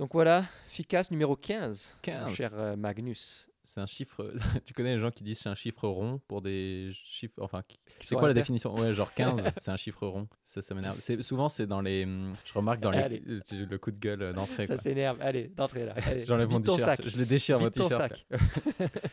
[0.00, 2.34] Donc voilà, Ficas numéro 15, mon 15.
[2.34, 3.49] cher euh, Magnus.
[3.72, 4.32] C'est un chiffre.
[4.64, 7.34] tu connais les gens qui disent c'est un chiffre rond pour des chiffres.
[7.40, 7.62] Enfin,
[8.00, 8.74] c'est quoi la définition?
[8.74, 10.26] Ouais, genre 15, c'est un chiffre rond.
[10.42, 10.98] Ça, ça m'énerve.
[11.20, 12.02] Souvent, c'est dans les.
[12.04, 13.22] hum, Je remarque dans les.
[13.52, 14.66] Le coup de gueule euh, d'entrée.
[14.66, 15.18] Ça s'énerve.
[15.20, 15.94] Allez, d'entrée là.
[16.24, 17.08] J'enlève mon t-shirt.
[17.08, 18.26] Je le déchire, mon Vide ton t-shirt.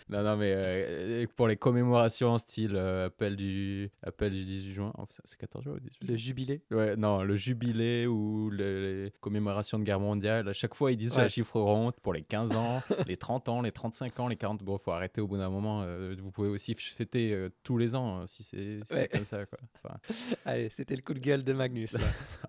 [0.09, 4.93] non, non, mais euh, pour les commémorations style euh, appel, du, appel du 18 juin.
[4.97, 6.61] Oh, c'est- c'est 14 juin ou 18 Le jubilé.
[6.71, 10.47] Ouais, non, le jubilé ou le- les commémorations de guerre mondiale.
[10.49, 11.23] À chaque fois, ils disent Ouais.
[11.23, 14.46] la chiffre ronde pour les 15 ans, les 30 ans, les 35 ans, les 40.
[14.55, 15.81] Bon, faut arrêter au bout d'un moment.
[15.83, 19.07] euh, vous pouvez aussi fêter euh, tous les ans euh, si c'est si c'est Ouais.
[19.07, 19.45] comme ça.
[19.45, 19.59] Quoi.
[19.83, 19.95] Enfin,
[20.45, 21.93] Allez, c'était le coup de gueule de Magnus.
[21.93, 21.99] là.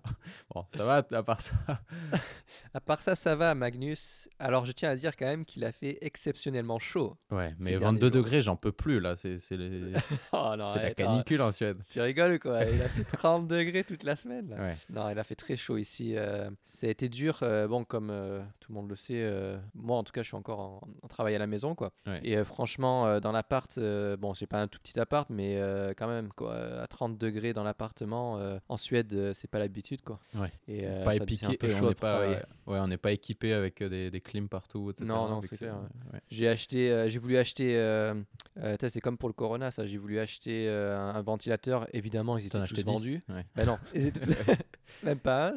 [0.55, 1.53] bon, ça va, à part ça.
[2.73, 4.29] à part ça, ça va, Magnus.
[4.39, 7.17] Alors, je tiens à dire quand même qu'il a fait exceptionnellement chaud.
[7.31, 8.11] Ouais, mais Ces 22 derniers jours.
[8.11, 9.15] degrés, j'en peux plus là.
[9.15, 9.93] C'est les-
[10.33, 11.77] Oh la canicule en Suède.
[11.89, 12.63] Tu rigoles quoi?
[12.65, 14.49] Il a fait 30 degrés toute la semaine.
[14.49, 14.57] là.
[14.57, 14.77] Ouais.
[14.89, 16.15] Non, il a fait très chaud ici.
[16.15, 17.39] euh, ça a été dur.
[17.69, 18.07] bon, comme
[18.59, 19.29] tout le monde le sait,
[19.73, 21.88] moi en tout cas, je suis encore en, en travail à la maison, quoi.
[22.07, 22.19] Ouais.
[22.23, 25.61] Et euh, franchement, euh, dans l'appart, euh, bon, j'ai pas un tout petit appart, mais
[25.97, 30.19] quand même, quoi, à 30 degrés dans l'appartement, en Suède, c'est pas l'habitude, quoi.
[30.35, 30.51] Ouais.
[30.67, 33.53] Et pas un épiqué, peu et chaud on n'est pas, ouais, on n'est pas équipé
[33.53, 35.05] avec des, des clims partout, etc.
[35.07, 35.75] Non, non, c'est clair.
[36.29, 37.73] J'ai acheté, j'ai voulu acheter,
[38.89, 39.85] c'est comme pour le Corona, ça.
[39.85, 41.87] J'ai voulu acheter un, un ventilateur.
[41.93, 43.21] Évidemment, ils étaient tous acheté 10 vendus?
[43.55, 44.53] Ben non, ils étaient tous-
[45.03, 45.53] même pas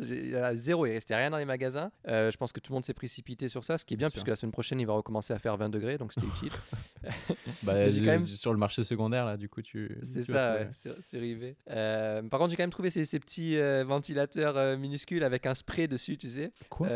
[0.55, 1.91] zéro, il restait rien dans les magasins.
[2.09, 4.11] Euh, je pense que tout le monde s'est précipité sur ça, ce qui est bien,
[4.11, 6.53] puisque la semaine prochaine, il va recommencer à faire 20 degrés, donc c'était utile.
[7.65, 9.97] Bah, J'ai quand même- Sur le marché secondaire, là, du coup, tu.
[10.03, 11.57] C'est ça, ouais, sur, sur eBay.
[11.71, 15.55] Euh, par contre, j'ai quand même trouvé ces, ces petits euh, ventilateurs minuscules avec un
[15.55, 16.53] spray dessus, tu sais.
[16.69, 16.89] Quoi?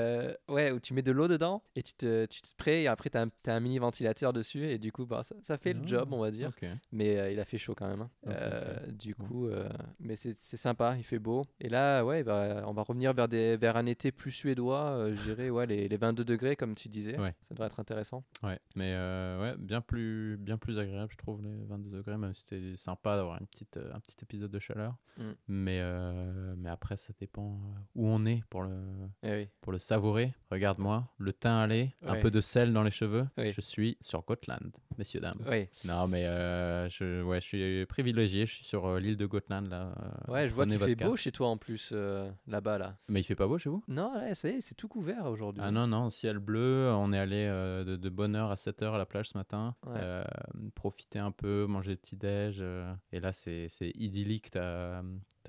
[0.49, 3.11] Ouais, où tu mets de l'eau dedans et tu te, tu te sprays et après
[3.11, 5.87] tu as, un mini ventilateur dessus et du coup, bah, ça, ça fait le Ah,
[5.87, 6.51] job, on va dire.
[6.93, 8.03] Mais il a fait chaud quand même.
[8.27, 8.31] hein.
[8.91, 9.49] Du coup,
[10.01, 11.45] mais c'est sympa, il fait beau.
[11.61, 15.15] Et là, ouais, bah, on va revenir vers, des, vers un été plus suédois, euh,
[15.17, 17.17] je dirais, ouais, les, les 22 degrés, comme tu disais.
[17.19, 17.35] Ouais.
[17.41, 18.25] Ça devrait être intéressant.
[18.43, 22.35] Ouais, mais euh, ouais, bien plus, bien plus agréable, je trouve, les 22 degrés, même
[22.35, 24.97] si c'était sympa d'avoir une petite, euh, un petit épisode de chaleur.
[25.19, 25.23] Mm.
[25.49, 27.59] Mais, euh, mais après, ça dépend
[27.95, 28.75] où on est pour le,
[29.23, 29.49] Eh oui.
[29.61, 30.35] pour le savourer.
[30.51, 33.27] Regarde-moi, le teint allé, un peu de sel dans les cheveux.
[33.39, 33.53] Oui.
[33.53, 35.43] Je suis sur Gotland, messieurs, dames.
[35.49, 36.25] Oui, Non, mais
[36.91, 39.69] je, ouais, je suis privilégié, je suis sur l'île de Gotland.
[39.69, 39.95] Là,
[40.29, 41.11] ouais je vois qu'il fait carte.
[41.11, 42.16] beau chez toi en plus, euh,
[42.47, 42.97] là-bas, là.
[43.09, 43.83] Mais il fait pas beau chez vous?
[43.89, 45.63] Non, là, ça y est, c'est tout couvert aujourd'hui.
[45.65, 46.91] Ah non, non, ciel bleu.
[46.93, 49.39] On est allé euh, de, de bonne heure à 7 heures à la plage ce
[49.39, 49.75] matin.
[49.87, 49.95] Ouais.
[50.01, 50.25] Euh,
[50.75, 52.59] profiter un peu, manger petit-déj.
[52.61, 54.51] euh, et là, c'est c'est idyllique.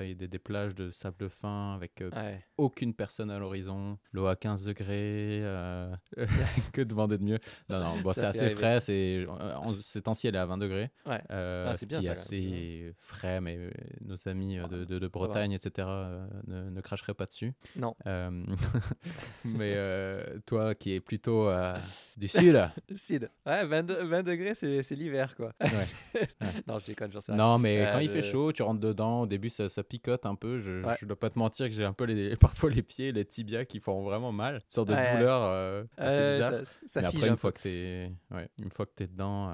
[0.01, 2.43] As, des, des plages de sable fin avec euh, Ouais.
[2.57, 3.97] aucune personne à l'horizon.
[4.11, 5.39] L'eau à 15 degrés.
[5.43, 5.93] euh,
[6.73, 8.79] que demander de mieux Non, non, bon, c'est assez frais.
[8.79, 10.89] c'est- en- Ces temps-ci, elle est à 20 degrés.
[11.05, 11.21] Ouais.
[11.31, 13.69] Euh, Ah, c'est ce assez frais, mais euh,
[14.01, 15.09] nos amis euh, de, de- de va.
[15.09, 17.53] Bretagne, etc., euh, ne, ne cracheraient pas dessus.
[17.75, 17.95] Non.
[18.05, 18.29] Euh,
[19.45, 21.75] mais euh, toi qui es plutôt euh,
[22.15, 22.59] du sud,
[22.95, 23.29] Sud.
[23.45, 25.53] Ouais, 22, 20 degrés, c'est l'hiver, quoi.
[25.61, 26.27] Ouais.
[26.67, 27.41] non, je déconne, j'en sais rien.
[27.43, 30.25] non mais Euh, quand il fait chaud, tu rentres dedans, au début ça, ça picote
[30.25, 30.95] un peu, je, Ouais.
[30.99, 33.65] je dois pas te mentir que j'ai un peu les, parfois les pieds, les tibias
[33.65, 35.11] qui font vraiment mal, une sorte de Ouais.
[35.11, 36.65] douleur euh, assez Euh, bizarre.
[36.65, 39.49] ça, ça mais après, un une fois, que t'es, ouais, une fois que t'es dedans,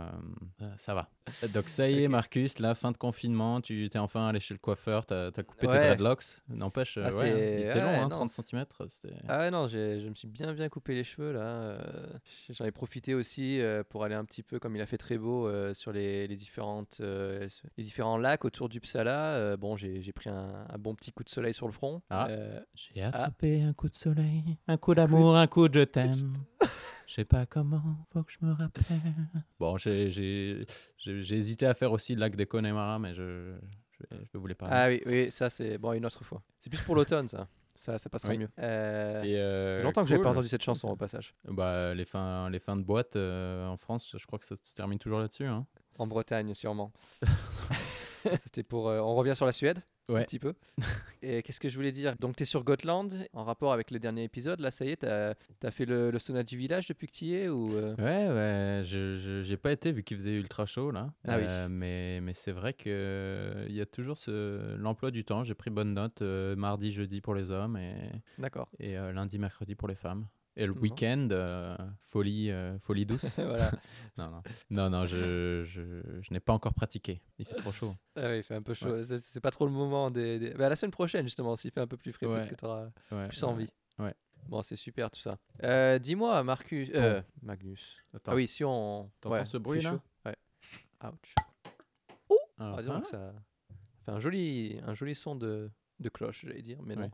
[0.62, 1.10] euh, ça va.
[1.54, 2.12] Donc, ça y est, Ok.
[2.12, 5.68] Marcus, la fin de confinement, tu t'es enfin allé chez le coiffeur, t'as as coupé
[5.68, 5.80] Ouais.
[5.80, 6.24] tes dreadlocks.
[6.50, 8.66] N'empêche, euh, Ah, ouais, étaient ouais, hein, non, 30 c'est- cm.
[8.88, 9.14] C'était...
[9.30, 11.40] Ah ouais, non, je me suis bien bien coupé les cheveux là.
[11.40, 12.08] euh,
[12.50, 15.18] J'en ai profité aussi euh, pour aller un petit peu, comme il a fait très
[15.18, 17.48] beau, euh, sur les, les différentes, euh,
[17.78, 19.34] les différents lacs autour du Psala.
[19.36, 22.02] Euh, bon, j'ai j'ai pris un, un bon petit coup de soleil sur le front.
[22.10, 22.28] Ah.
[22.30, 26.34] Euh, J'ai attrapé un coup de soleil, un coup d'amour, un coup de je t'aime.
[27.08, 27.82] Je sais pas comment,
[28.12, 28.86] faut que je me rappelle.
[29.60, 30.66] Bon, j'ai, j'ai,
[30.98, 33.56] j'ai, j'ai hésité à faire aussi le lac des Connemara, mais je,
[34.00, 34.74] je, je les parler.
[34.76, 36.42] Ah oui, oui, ça c'est bon une autre fois.
[36.60, 37.48] C'est plus pour l'automne ça.
[37.76, 38.38] Ça, ça passera Oui.
[38.38, 38.50] mieux.
[38.60, 40.32] Euh, Et, ça euh, fait longtemps que j'ai pas cool.
[40.32, 41.34] entendu cette chanson au passage.
[41.46, 44.74] Bah, les, fins, les fins de boîte euh, en France, je crois que ça se
[44.76, 45.46] termine toujours là-dessus.
[45.48, 45.66] Hein.
[45.98, 46.94] En Bretagne, sûrement.
[48.46, 48.88] C'était pour.
[48.90, 50.54] euh, on revient sur la Suède, un petit peu.
[51.22, 52.16] Et qu'est-ce que je voulais dire?
[52.20, 54.60] Donc, tu es sur Gotland, en rapport avec le dernier épisode.
[54.60, 57.26] Là, ça y est, tu as, fait le, le sauna du village depuis que tu
[57.26, 60.92] y es ou, euh, Ouais, ouais, je j'ai pas été vu qu'il faisait ultra chaud
[60.92, 61.14] là.
[61.28, 61.44] Ah oui.
[61.48, 65.44] Euh, mais mais c'est vrai que euh, il y a toujours ce l'emploi du temps.
[65.44, 67.96] J'ai pris bonne note euh, mardi, jeudi pour les hommes et,
[68.38, 68.70] D'accord.
[68.80, 70.28] et lundi, mercredi pour les femmes.
[70.56, 73.24] Et le week-end, euh, folie, euh, folie douce.
[73.38, 73.72] voilà.
[74.18, 77.22] non, non, non, non, je, je, je n'ai pas encore pratiqué.
[77.40, 77.96] Il fait trop chaud.
[78.16, 79.02] Ah oui, il fait un peu chaud.
[79.04, 80.38] C'est- C'est pas trop le moment des.
[80.38, 82.48] des- Bah, la semaine prochaine, justement, s'il fait un peu plus frais, Ouais.
[82.48, 83.50] que tu auras Ouais, plus ouais.
[83.50, 83.68] envie.
[84.00, 84.14] ouais.
[84.48, 85.38] Bon, c'est super tout ça.
[85.64, 86.92] Euh, Dis-moi, Marcus.
[87.42, 87.96] Magnus.
[88.14, 88.34] Attends.
[88.34, 89.10] Ah oui, si on.
[89.22, 90.00] T'entends ouais, ce bruit, là.
[90.26, 90.36] Ouais.
[91.06, 91.34] Ouch.
[92.60, 93.34] Alors, Ah, donc, hein ça
[94.06, 97.10] fait un joli, un joli son de, de cloche, j'allais dire, mais non.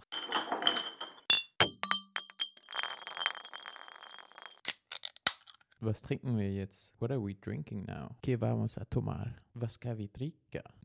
[5.81, 6.93] Was trinken wir jetzt?
[6.99, 8.09] What are we drinking now?
[8.21, 9.27] Que vamos a tomar?
[9.55, 9.79] Was?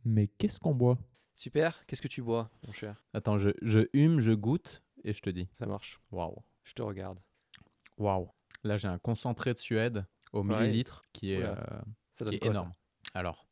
[0.05, 0.99] Mais qu'est-ce qu'on boit?
[1.35, 1.85] Super.
[1.87, 3.03] Qu'est-ce que tu bois, mon cher?
[3.13, 5.49] Attends, je, je hume, je goûte et je te dis.
[5.53, 6.01] Ça marche.
[6.13, 6.37] Waouh.
[6.63, 7.19] Je te regarde.
[7.99, 8.31] Waouh.
[8.63, 10.61] Là, j'ai un concentré de Suède au Ouais.
[10.61, 11.55] millilitre qui est, euh,
[12.13, 12.75] Ça qui est quoi, ça énorme.
[13.15, 13.49] Alors,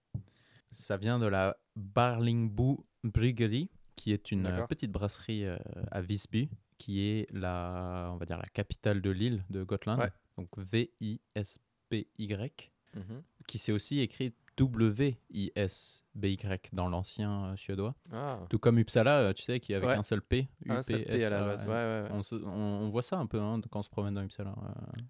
[0.71, 5.59] ça vient de la Barlingbo Bryggerie, qui est une euh, petite brasserie euh,
[5.91, 9.99] à Visby, qui est la, on va dire, la capitale de l'île de Gotland.
[9.99, 10.11] Ouais.
[10.37, 13.23] Donc V-I-S-B-Y, Mhm.
[13.47, 17.95] qui s'est aussi écrit W-I-S-B-Y dans l'ancien euh, suédois.
[18.13, 19.97] Ah, Tout comme Uppsala, euh, tu sais, qui est avec Ouais.
[19.97, 20.49] un seul P.
[20.83, 21.63] seul P à la UPSA, base.
[21.65, 22.09] Ouais, ouais, ouais.
[22.13, 24.51] On, se- on- on voit ça un peu hein, quand on se promène dans Uppsala.
[24.51, 24.55] euh,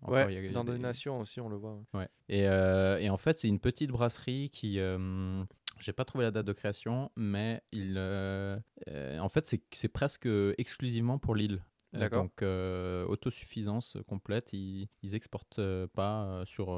[0.02, 1.78] encore, Ouais, il y a- il y a dans des- nations aussi, on le voit.
[2.28, 4.78] Et, euh, et en fait, c'est une petite brasserie qui.
[4.78, 5.44] euh,
[5.80, 8.58] j'ai pas trouvé la date de création, mais il, euh,
[9.18, 10.28] en fait, c'est presque
[10.58, 11.62] exclusivement pour l'île.
[11.94, 14.52] Euh, donc, euh, autosuffisance complète.
[14.52, 16.72] Ils, ils exportent euh, pas euh, sur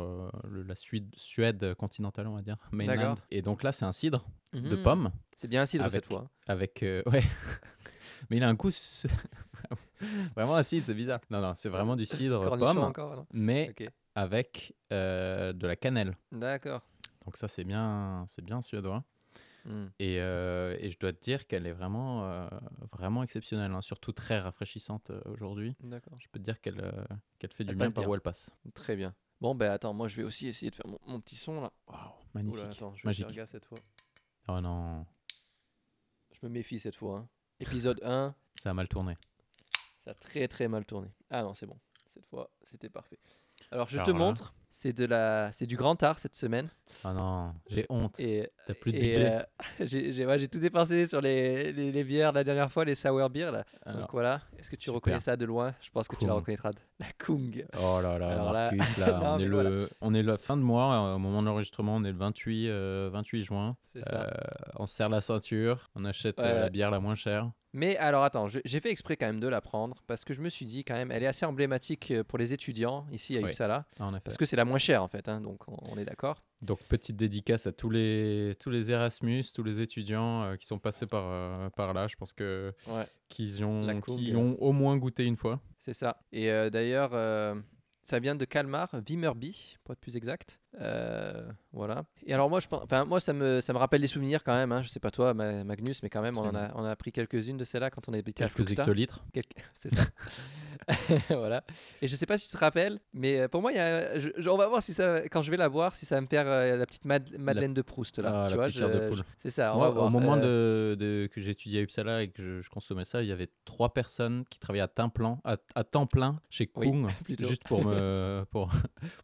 [0.49, 2.56] le- la Suède, Suède continentale, on va dire.
[2.72, 3.14] mainland.
[3.31, 4.82] Et donc là, c'est un cidre de Mhm.
[4.82, 6.28] pomme C'est bien un cidre Avec- cette fois.
[6.46, 6.78] avec.
[7.06, 7.22] ouais.
[8.31, 8.70] mais il a un goût.
[10.37, 11.20] vraiment acide, c'est bizarre.
[11.31, 13.26] Non, non, c'est vraiment du cidre pomme, encore.
[13.32, 13.75] mais
[14.14, 16.16] avec de la cannelle.
[16.32, 16.82] D'accord.
[17.25, 19.02] Donc ça, c'est bien, c'est bien suédois.
[19.99, 22.49] Et, euh, et je dois te dire qu'elle est vraiment, euh,
[22.93, 25.75] vraiment exceptionnelle, hein, surtout très rafraîchissante euh, aujourd'hui.
[25.81, 26.19] D'accord.
[26.20, 26.93] Je peux te dire qu'elle euh,
[27.38, 28.50] qu'elle fait du bien par où elle passe.
[28.75, 29.14] Très bien.
[29.40, 31.72] Bon, ben attends, moi je vais aussi essayer de faire mon, mon petit son là.
[31.88, 32.64] Waouh, Oula, magnifique.
[32.72, 33.26] attends, je vais Magique.
[33.26, 33.78] faire gaffe cette fois.
[34.49, 35.06] Oh non,
[36.32, 37.19] Je me méfie cette fois.
[37.20, 37.28] hein.
[37.61, 39.14] Épisode 1, ça a mal tourné.
[40.05, 41.08] ça a très très mal tourné.
[41.31, 41.78] Ah non, c'est bon.
[42.12, 43.19] Cette fois, c'était parfait.
[43.70, 46.69] Alors je Alors te montre, c'est de la c'est du grand art cette semaine
[47.05, 48.19] Oh non, j'ai honte.
[48.19, 49.32] et T'as plus de et, budget.
[49.32, 49.43] euh,
[49.81, 52.97] j'ai j'ai- ouais, j'ai tout dépensé sur les, les, les bières la dernière fois, les
[52.97, 53.65] sour beer là.
[53.87, 54.94] Alors, Donc voilà, est-ce que tu super.
[54.97, 55.75] reconnais ça de loin?
[55.81, 56.73] Je pense que tu la reconnaîtras.
[56.73, 57.65] de- La Kung.
[57.79, 60.93] Oh là là, Alors Marcus, là, on, est le, on est la fin de mois,
[61.11, 63.76] euh, au moment de l'enregistrement, on est le 28, euh, 28 juin.
[63.93, 64.23] C'est ça.
[64.25, 64.31] Euh,
[64.76, 67.49] on se serre la ceinture, on achète Ouais, la bière la moins chère.
[67.75, 70.49] Mais alors attends, j'ai fait exprès quand même de la prendre parce que je me
[70.49, 73.49] suis dit quand même, elle est assez emblématique euh, pour les étudiants ici à Oui.
[73.49, 76.44] Uppsala en parce que c'est la moins chère en fait, hein, donc on, est d'accord.
[76.62, 80.79] Donc petite dédicace à tous les tous les Erasmus, tous les étudiants euh, qui sont
[80.79, 82.06] passés par euh, par là.
[82.06, 83.06] Je pense que Ouais.
[83.29, 85.61] qu'ils ont qui ont au moins goûté une fois.
[85.81, 86.21] C'est ça.
[86.31, 87.11] Et euh, d'ailleurs,
[88.05, 90.61] ça vient de Kalmar, Vimmerby, pour être plus exact.
[90.81, 92.05] Euh, voilà.
[92.26, 94.55] Et alors moi, je pense, enfin moi, ça me, ça me rappelle des souvenirs quand
[94.55, 94.73] même.
[94.73, 94.82] Hein.
[94.82, 97.12] Je sais pas toi, Ma- Magnus, mais quand même, on en a, on a pris
[97.12, 99.25] quelques-unes de celles-là quand on habitait à Quelques hectolitres.
[99.75, 100.03] C'est ça.
[101.31, 101.65] voilà.
[102.03, 104.19] Et je sais pas si tu te rappelles, mais euh, pour moi, il y a,
[104.19, 106.21] je- je- on va voir si ça, quand je vais la boire, si ça va
[106.21, 108.44] me faire euh, la petite Mad- Madeleine de Proust là.
[108.44, 109.17] Ah, tu la vois, petite chair de je- poule.
[109.19, 109.75] je- C'est ça.
[109.75, 110.06] On Moi, va voir.
[110.06, 113.23] au moment Euh, de, de- que j'étudiais à Uppsala et que je, je consommais ça,
[113.23, 116.67] il y avait trois personnes qui travaillaient à temps plein, à, à temps plein chez
[116.67, 118.71] Kung, juste pour me pour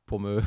[0.06, 0.40] pour me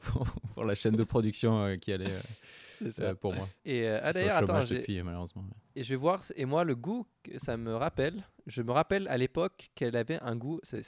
[0.00, 3.02] pour, pour la chaîne de production euh, qui allait euh, ça.
[3.02, 3.48] euh, pour moi.
[3.64, 5.44] Et ah, d'ailleurs, attends, depuis malheureusement.
[5.74, 9.08] Et je vais voir, et moi, le goût que ça me rappelle, je me rappelle
[9.08, 10.86] à l'époque qu'elle avait un goût, c'est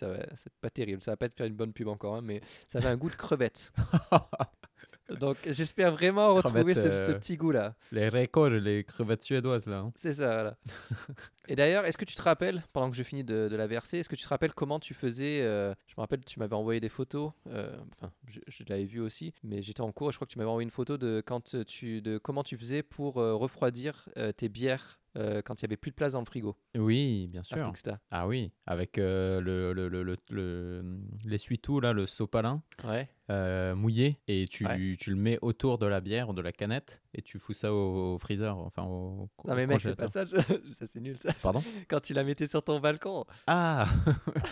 [0.61, 2.89] pas terrible, ça va pas être faire une bonne pub encore, hein, mais ça avait
[2.89, 3.73] un goût de crevette.
[5.21, 7.75] Donc j'espère vraiment retrouver ce, petit goût-là.
[7.93, 9.79] Les récords, les crevettes suédoises là.
[9.79, 9.93] hein.
[9.97, 10.59] C'est ça, voilà.
[11.49, 13.99] et d'ailleurs, est-ce que tu te rappelles, pendant que je finis de, de la verser,
[13.99, 16.79] est-ce que tu te rappelles comment tu faisais euh, Je me rappelle, tu m'avais envoyé
[16.81, 20.19] des photos, euh, enfin, je, je l'avais vu aussi, mais j'étais en cours et je
[20.19, 23.19] crois que tu m'avais envoyé une photo de, quand tu, de comment tu faisais pour
[23.19, 26.55] euh, refroidir tes bières euh, quand il n'y avait plus de place dans le frigo.
[26.77, 27.73] Oui, bien sûr.
[28.11, 33.09] Ah oui, avec euh, le, le, le, le, le- l'essuie-tout, là, le sopalin Ouais.
[33.31, 34.97] euh, mouillé, et tu, Ouais.
[34.99, 37.73] tu le mets autour de la bière ou de la canette, et tu fous ça
[37.73, 40.45] au, au freezer, enfin au, Non mais mec, c'est pas congélateur.
[40.47, 40.55] ça.
[40.69, 41.31] je- ça c'est nul ça.
[41.43, 43.25] Pardon Quand tu la mettais sur ton balcon.
[43.47, 43.87] Ah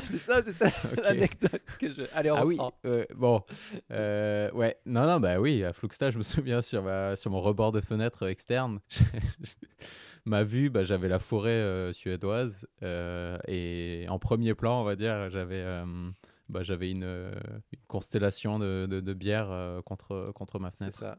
[0.04, 0.66] c'est ça, c'est ça
[1.02, 2.02] l'anecdote que je.
[2.14, 2.72] Allez, on Ah oui, reprend.
[2.86, 3.42] euh, bon,
[3.90, 7.40] euh, ouais, non, non, bah oui, à Fluxta, je me souviens sur, ma, sur mon
[7.40, 8.80] rebord de fenêtre externe,
[10.24, 15.30] ma vue, bah, j'avais la forêt euh, suédoise, et en premier plan, on va dire,
[15.30, 15.64] j'avais
[16.48, 17.32] bah, j'avais une, euh,
[17.72, 20.98] une constellation de, de, de bières euh, contre, contre ma C'est fenêtre.
[20.98, 21.18] ça.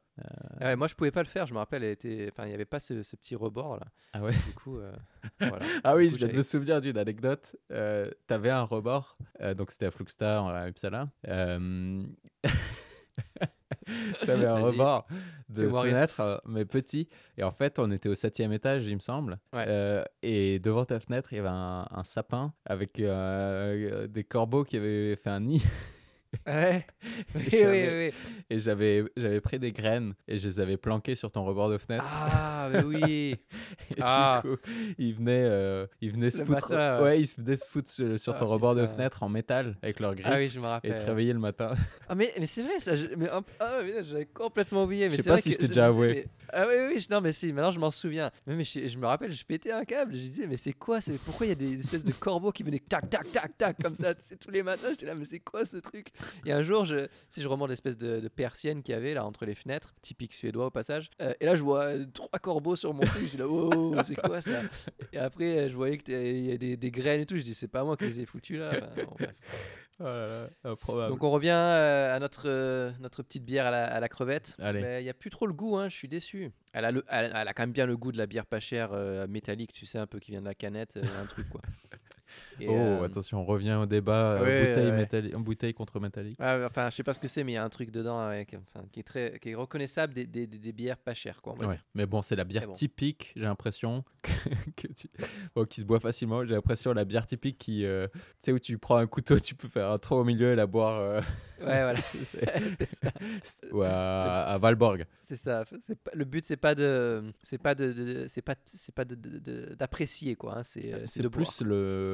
[0.59, 1.45] Ah ouais, moi, je pouvais pas le faire.
[1.47, 2.29] Je me rappelle, elle était...
[2.31, 3.87] enfin, il n'y avait pas ce, ce petit rebord là.
[4.13, 4.91] Ah ouais Du coup, euh,
[5.39, 5.65] voilà.
[5.83, 7.55] Ah oui, coup, je viens de j'avais- me souvenir d'une anecdote.
[7.71, 11.09] Euh, T'avais un rebord, euh, donc c'était à Fluxta, à Uppsala.
[14.25, 15.07] T'avais un rebord
[15.49, 17.07] de fenêtre, euh, mais petit.
[17.37, 19.39] Et en fait, on était au septième étage, il me semble.
[19.53, 19.65] Ouais.
[19.67, 24.63] Euh, et devant ta fenêtre, il y avait un, un sapin avec euh, des corbeaux
[24.63, 25.63] qui avaient fait un nid.
[26.45, 26.85] Ouais.
[27.35, 28.13] Oui, oui, j'avais- oui.
[28.49, 31.77] Et j'avais j'avais pris des graines et je les avais planquées sur ton rebord de
[31.77, 32.05] fenêtre.
[32.07, 33.35] Ah, mais oui.
[33.97, 34.41] Et Ah.
[34.43, 34.57] du coup,
[34.97, 36.69] il venait, euh, il venait se foutre.
[36.71, 37.03] matin, ouais.
[37.03, 39.77] ouais, il se venait se foutre sur, sur Ah, ton rebord de fenêtre en métal
[39.81, 40.95] avec leurs griffes Ah oui, je me et rappelle.
[40.95, 41.71] te réveiller le matin.
[42.09, 45.05] Ah mais, mais c'est vrai ça, je- mais, hop, ah, mais j'avais complètement oublié.
[45.09, 46.07] Mais Je sais pas vrai si que je t'ai déjà avoué.
[46.13, 48.31] mais- Ah oui, oui, je- non mais si, maintenant je m'en souviens.
[48.45, 50.99] Mais, mais je, je me rappelle, je pétais un câble, je disais mais c'est quoi,
[51.25, 53.95] pourquoi il y a des espèces de corbeaux qui venaient tac tac tac tac comme
[53.95, 56.07] ça, tous les matins, j'étais là mais c'est quoi ce truc?
[56.45, 59.25] Et un jour, je, si je remonte l'espèce de, de persienne qu'il y avait là
[59.25, 62.75] entre les fenêtres, typique suédois au passage, euh, et là je vois euh, trois corbeaux
[62.75, 64.61] sur mon truc, je dis là oh c'est quoi ça?
[65.13, 67.67] Et après je voyais qu'il y a des, des graines et tout, je dis c'est
[67.67, 68.69] pas moi qui les ai foutus là.
[68.69, 69.35] Enfin, bon, bref.
[69.99, 71.09] Oh là là, improbable.
[71.11, 74.55] Donc on revient euh, à notre, notre petite bière à la, à la crevette.
[74.59, 76.51] Il n'y a plus trop le goût, hein, je suis déçu.
[76.71, 78.59] Elle a, le, elle, elle a quand même bien le goût de la bière pas
[78.59, 78.91] chère
[79.27, 81.61] métallique, tu sais, un peu qui vient de la canette, un truc quoi.
[82.59, 84.97] Et, oh, euh, attention, on revient au débat euh, ouais, bouteille, ouais.
[85.05, 86.37] métalli- bouteille contre métallique.
[86.39, 88.29] ah, enfin, je sais pas ce que c'est, mais il y a un truc dedans
[88.91, 91.55] qui, est très, qui est reconnaissable des, des, des- des bières pas chères, quoi, on
[91.57, 91.73] va Ouais.
[91.75, 91.83] dire.
[91.95, 92.73] Mais bon, c'est la bière bon.
[92.73, 94.03] typique, j'ai l'impression,
[94.75, 95.09] que, que tu-
[95.55, 96.45] bon, qui se boit facilement.
[96.45, 99.55] J'ai l'impression la bière typique qui, euh, tu sais, où tu prends un couteau, tu
[99.55, 100.99] peux faire un trou au milieu et la boire.
[100.99, 101.21] euh,
[101.59, 102.23] Ouais, voilà, c'est-
[102.79, 103.11] c'est ça.
[103.71, 105.05] ou à, à Valborg.
[105.21, 105.63] C'est ça.
[105.81, 109.05] C'est pas, le but, c'est pas de, c'est pas de, de- c'est pas, c'est pas
[109.05, 110.59] de- de- de- d'apprécier quoi.
[110.59, 111.47] hein, c'est, c'est C'est de boire.
[111.47, 111.63] plus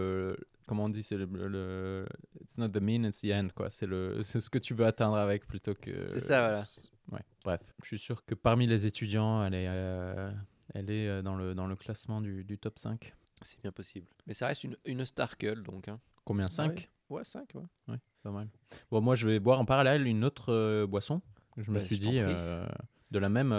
[0.04, 0.38] le.
[0.66, 2.08] Comment on dit C'est le, le-
[2.42, 3.70] It's not the mean, it's the end, quoi.
[3.70, 6.06] C'est le- c'est ce que tu veux atteindre avec plutôt que.
[6.06, 6.66] C'est ça, voilà.
[7.12, 7.62] Ouais, bref.
[7.82, 10.32] Je suis sûr que parmi les étudiants, elle est, euh,
[10.74, 13.14] elle est euh, dans, le, dans le classement du, du top 5.
[13.42, 14.08] C'est bien possible.
[14.26, 15.90] Mais ça reste une, une Starkle donc.
[15.90, 16.00] Hein.
[16.24, 17.62] Combien 5 Ouais, 5, ouais.
[17.90, 18.48] Ouais, pas mal.
[18.90, 21.22] Bon, moi, je vais boire en parallèle une autre euh, boisson.
[21.58, 22.66] Je me Bah, suis je dit, euh,
[23.12, 23.52] de la même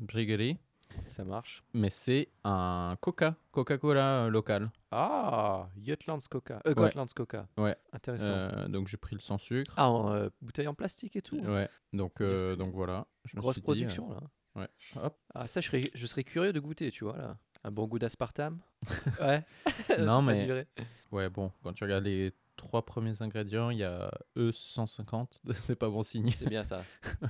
[0.00, 0.58] briguerie,
[1.06, 1.62] Ça marche.
[1.74, 4.70] mais c'est un Coca, Coca-Cola euh, local.
[4.90, 6.60] Ah, Jutlands Coca.
[6.66, 6.74] Euh.
[6.74, 7.46] Gotlands Coca.
[7.56, 7.76] Ouais.
[7.92, 8.30] Intéressant.
[8.30, 9.72] Euh, donc, j'ai pris le sans sucre.
[9.76, 11.38] Ah, en euh, bouteille en plastique et tout.
[11.38, 13.06] Ouais, donc, donc voilà.
[13.24, 14.20] Je me Grosse dit, production là.
[14.56, 14.68] ouais.
[15.02, 15.18] Hop.
[15.34, 17.36] Ah, ça, je serais, je serais curieux de goûter, tu vois là.
[17.66, 18.58] Un bon goût d'aspartame.
[19.20, 19.44] ouais.
[19.98, 20.66] Non, mais-.
[21.10, 25.88] Ouais, bon, quand tu regardes les trois premiers ingrédients, il y a E150, c'est pas
[25.88, 26.30] bon signe.
[26.36, 26.82] C'est bien ça.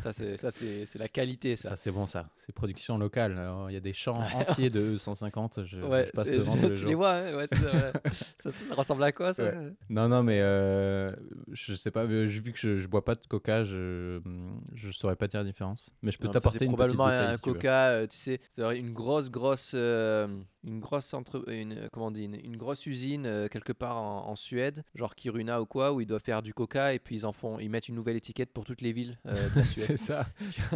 [0.03, 1.71] ça, c'est, ça c'est, c'est la qualité ça.
[1.71, 2.29] Ça, c'est bon, ça.
[2.37, 3.39] C'est production locale.
[3.39, 5.65] Alors, Il y a des champs entiers de E150.
[5.65, 6.89] Je, ouais, je passe devant tous les tu jours.
[6.89, 7.93] les vois, hein ouais, ça, voilà.
[8.39, 9.53] ça, ça ressemble à quoi ça?
[9.89, 11.15] Non, non, mais euh,
[11.53, 14.21] je sais pas, euh, vu que je, je bois pas de coca, je,
[14.75, 15.91] je saurais pas dire la différence.
[16.03, 17.35] Mais je peux t'apporter c'est une petite probablement bouteille.
[17.35, 17.55] un si tu veux.
[17.55, 20.29] coca, euh, tu sais, c'est une grosse, grosse, euh,
[20.65, 24.29] une grosse entre, une, comment on dit, une, une grosse usine euh, quelque part en,
[24.29, 27.27] en Suède, genre Kiruna ou quoi, où ils doivent faire du coca et puis ils
[27.27, 29.85] en font, ils mettent une nouvelle étiquette pour toutes les villes euh, de la Suède.
[29.87, 30.27] c'est ça.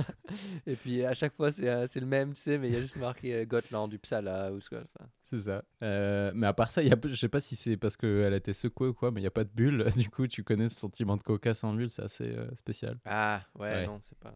[0.67, 2.77] et puis à chaque fois c'est, euh, c'est le même, tu sais, mais il y
[2.77, 4.79] a juste marqué euh, Gotland, Uppsala ou ce quoi.
[4.99, 5.09] enfin.
[5.25, 5.63] C'est ça.
[5.83, 8.33] Euh, mais à part ça, il y a, je sais pas si c'est parce qu'elle
[8.33, 9.85] a été secouée ou quoi, mais il n'y a pas de bulle.
[9.97, 12.99] Du coup, tu connais ce sentiment de coca sans bulle, c'est assez euh, spécial.
[13.05, 13.87] Ah ouais, Ouais.
[13.87, 14.33] non, c'est pas.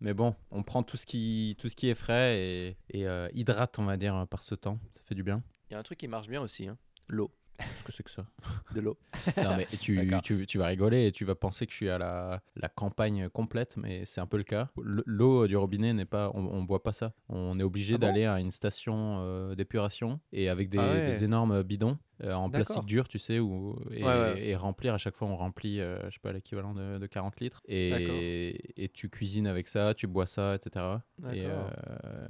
[0.00, 3.28] Mais bon, on prend tout ce qui, tout ce qui est frais et, et euh,
[3.32, 4.78] hydrate, on va dire, par ce temps.
[4.92, 5.42] Ça fait du bien.
[5.70, 6.76] Il y a un truc qui marche bien aussi, hein.
[7.08, 8.26] l'eau, Qu'est-ce que c'est que ça
[8.74, 8.98] de l'eau.
[9.42, 11.98] Non, mais tu, tu, tu vas rigoler et tu vas penser que je suis à
[11.98, 14.68] la, la campagne complète, mais c'est un peu le cas.
[14.82, 17.12] Le- L'eau du robinet n'est pas, on, on boit pas ça.
[17.28, 20.92] On est obligé Ah bon d'aller à une station euh, d'épuration et avec des, Ah
[20.92, 21.06] ouais.
[21.06, 24.46] des énormes bidons euh, en plastique dur, tu sais, ou, et, Ouais, ouais.
[24.46, 27.40] et remplir à chaque fois, on remplit, euh, je sais pas, l'équivalent de, de 40
[27.40, 27.62] litres.
[27.68, 30.84] Et, et tu cuisines avec ça, tu bois ça, etc.
[31.32, 31.68] Et, euh,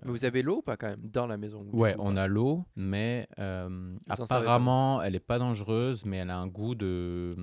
[0.04, 2.26] Mais vous avez l'eau ou pas quand même dans la maison Ouais, coup, on a
[2.26, 3.28] l'eau, mais
[4.08, 7.34] apparemment, elle est pas dangereuse, mais elle a un goût de.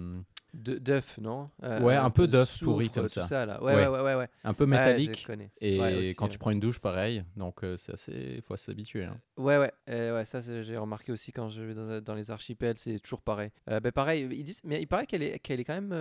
[0.53, 1.49] D'œuf, non?
[1.63, 3.45] Euh, Ouais, un peu d'œuf pourri comme ça.
[3.45, 3.61] là.
[3.63, 3.87] Ouais, Ouais.
[3.87, 5.27] ouais, ouais, un peu métallique.
[5.61, 7.23] et aussi, quand tu prends une douche, pareil.
[7.35, 8.33] Donc, euh, c'est assez.
[8.35, 9.05] Il faut s'habituer.
[9.05, 9.17] hein.
[9.37, 12.77] Ouais, ouais, euh, ouais, ça j'ai remarqué aussi quand je vais dans, dans les archipels,
[12.77, 13.49] c'est toujours pareil.
[13.69, 15.95] Euh, ben pareil, ils disent, mais il paraît qu'elle est, qu'elle est quand même,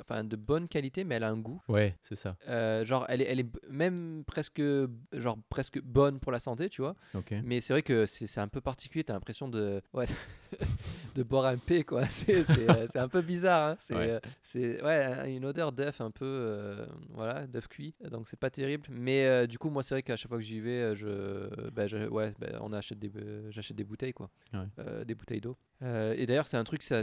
[0.00, 1.62] enfin, de bonne qualité, mais elle a un goût.
[1.68, 2.36] Ouais, c'est ça.
[2.84, 4.60] Genre, elle est, elle est même presque,
[5.12, 6.96] genre presque bonne pour la santé, tu vois.
[7.14, 7.32] Ok.
[7.44, 9.04] Mais c'est vrai que c'est un peu particulier.
[9.04, 10.06] T'as l'impression de, ouais,
[11.14, 12.02] de boire un P, quoi.
[12.10, 13.70] C'est un peu bizarre.
[13.70, 13.76] Hein.
[14.42, 14.82] C'est Ouais.
[14.82, 17.94] euh, ouais, une odeur d'œuf un peu, euh, voilà, d'œuf cuit.
[18.10, 18.86] Donc c'est pas terrible.
[18.90, 21.86] Mais euh, du coup, moi, c'est vrai qu'à chaque fois que j'y vais, je, bah,
[21.86, 23.10] je- ouais, bah, on achète des,
[23.50, 25.04] j'achète des bouteilles, quoi, Ouais.
[25.04, 25.56] Des bouteilles d'eau.
[25.82, 26.94] Euh, et d'ailleurs, c'est un truc, c'est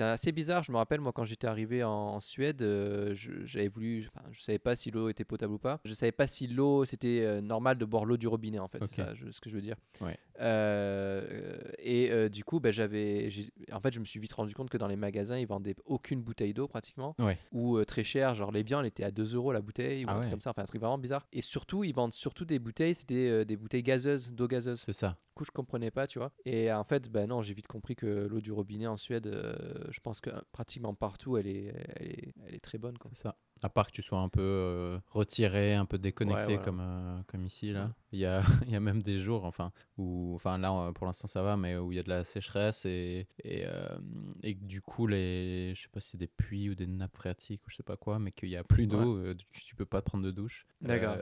[0.00, 0.62] assez, bizarre.
[0.62, 4.40] Je me rappelle, moi, quand j'étais arrivé en, en Suède, euh, j'avais voulu, enfin, je
[4.40, 5.80] savais pas si l'eau était potable ou pas.
[5.84, 8.78] Je savais pas si l'eau, c'était euh, normal de boire l'eau du robinet, en fait.
[8.84, 9.76] C'est ça je- ce que je veux dire.
[10.00, 10.16] Ouais.
[10.40, 13.28] Euh, et du coup, bah, j'avais,
[13.72, 16.22] en fait, je me suis vite rendu compte que dans les magasins, ils vendaient aucune
[16.22, 17.38] bouteille d'eau pratiquement, Ouais.
[17.52, 18.34] ou très cher.
[18.34, 20.50] Genre les viandes étaient à 2 euros la bouteille, ou Ah un truc comme ça.
[20.50, 21.26] Enfin, un truc vraiment bizarre.
[21.32, 24.80] Et surtout, ils vendent surtout des bouteilles, c'était des bouteilles gazeuses, d'eau gazeuse.
[24.80, 25.16] C'est ça.
[25.28, 26.32] Du coup, je comprenais pas, tu vois.
[26.44, 29.54] Et en fait, bah non, j'ai vite compris que l'eau du robinet en Suède, euh,
[29.90, 32.96] je pense que pratiquement partout, elle est, elle est, elle est très bonne.
[33.10, 33.36] C'est ça.
[33.62, 36.58] À part que tu sois un peu euh, retiré, un peu déconnecté voilà.
[36.58, 37.86] comme, euh, comme ici, là.
[37.86, 37.90] Ouais.
[38.12, 41.06] Il y a, il y a même des jours, enfin, où, enfin là euh, pour
[41.06, 43.98] l'instant ça va, mais où il y a de la sécheresse et, et, euh,
[44.42, 47.66] et du coup, les, je sais pas si c'est des puits ou des nappes phréatiques
[47.66, 49.86] ou je sais pas quoi, mais qu'il y a plus d'eau, euh, coup, tu peux
[49.86, 50.66] pas prendre de douche.
[50.80, 51.16] D'accord.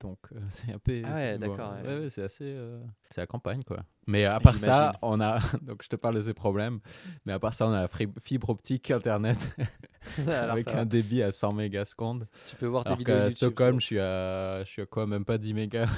[0.00, 1.02] Donc euh, c'est un peu.
[1.04, 1.88] Ah ouais, bon, d'accord, ouais.
[1.88, 2.44] ouais, ouais, c'est assez.
[2.44, 3.84] euh, c'est la campagne quoi.
[4.06, 5.38] Mais à part ça, on a.
[5.62, 6.80] donc je te parle de ces problèmes,
[7.26, 7.88] mais à part ça, on a la
[8.20, 9.54] fibre optique internet
[10.26, 12.26] avec un débit à 100 mégas secondes.
[12.46, 14.86] tu peux voir tes Alors vidéos qu'à YouTube, Stockholm, je suis à, je suis à
[14.86, 15.88] quoi Même pas 10 mégas.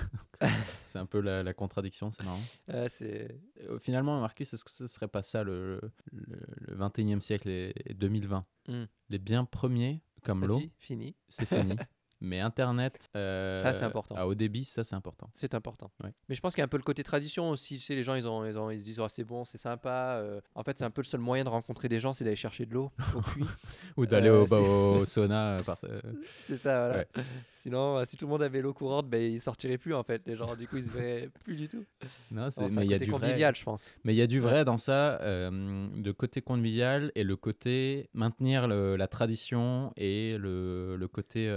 [0.88, 2.40] c'est un peu la, la contradiction, c'est marrant.
[2.70, 2.88] Euh,
[3.78, 5.80] Finalement, Marcus, est-ce que ce serait pas ça le,
[6.10, 8.84] le, le 21e siècle et, et 2020 Hmm.
[9.10, 11.16] Les biens premiers, comme l'eau, fini.
[11.28, 11.74] c'est fini.
[12.24, 14.14] Mais Internet, euh, Ça, c'est important.
[14.14, 15.28] à haut débit, ça, c'est important.
[15.34, 15.90] C'est important.
[16.04, 16.10] Ouais.
[16.28, 17.78] Mais je pense qu'il y a un peu le côté tradition aussi.
[17.78, 19.58] Tu sais, les gens, ils, ont, ils, ont, ils se disent, oh, c'est bon, c'est
[19.58, 20.18] sympa.
[20.22, 20.40] euh.
[20.54, 22.64] En fait, c'est un peu le seul moyen de rencontrer des gens, c'est d'aller chercher
[22.64, 23.44] de l'eau au puits.
[23.96, 25.60] Ou d'aller Euh, au, bah, au sauna.
[25.66, 25.80] par-
[26.46, 26.98] c'est ça, voilà.
[26.98, 27.08] Ouais.
[27.50, 30.22] Sinon, si tout le monde avait l'eau courante, ben, ils sortiraient plus, en fait.
[30.26, 31.84] Les gens, du coup, ils se verraient plus du tout.
[32.30, 33.20] non, c'est- mais il y a du vrai.
[33.20, 33.92] convivial, je pense.
[34.04, 34.48] Mais il y a du Ouais.
[34.48, 35.18] vrai dans ça,
[35.50, 41.48] de côté convivial et le côté maintenir le- la tradition et le, le côté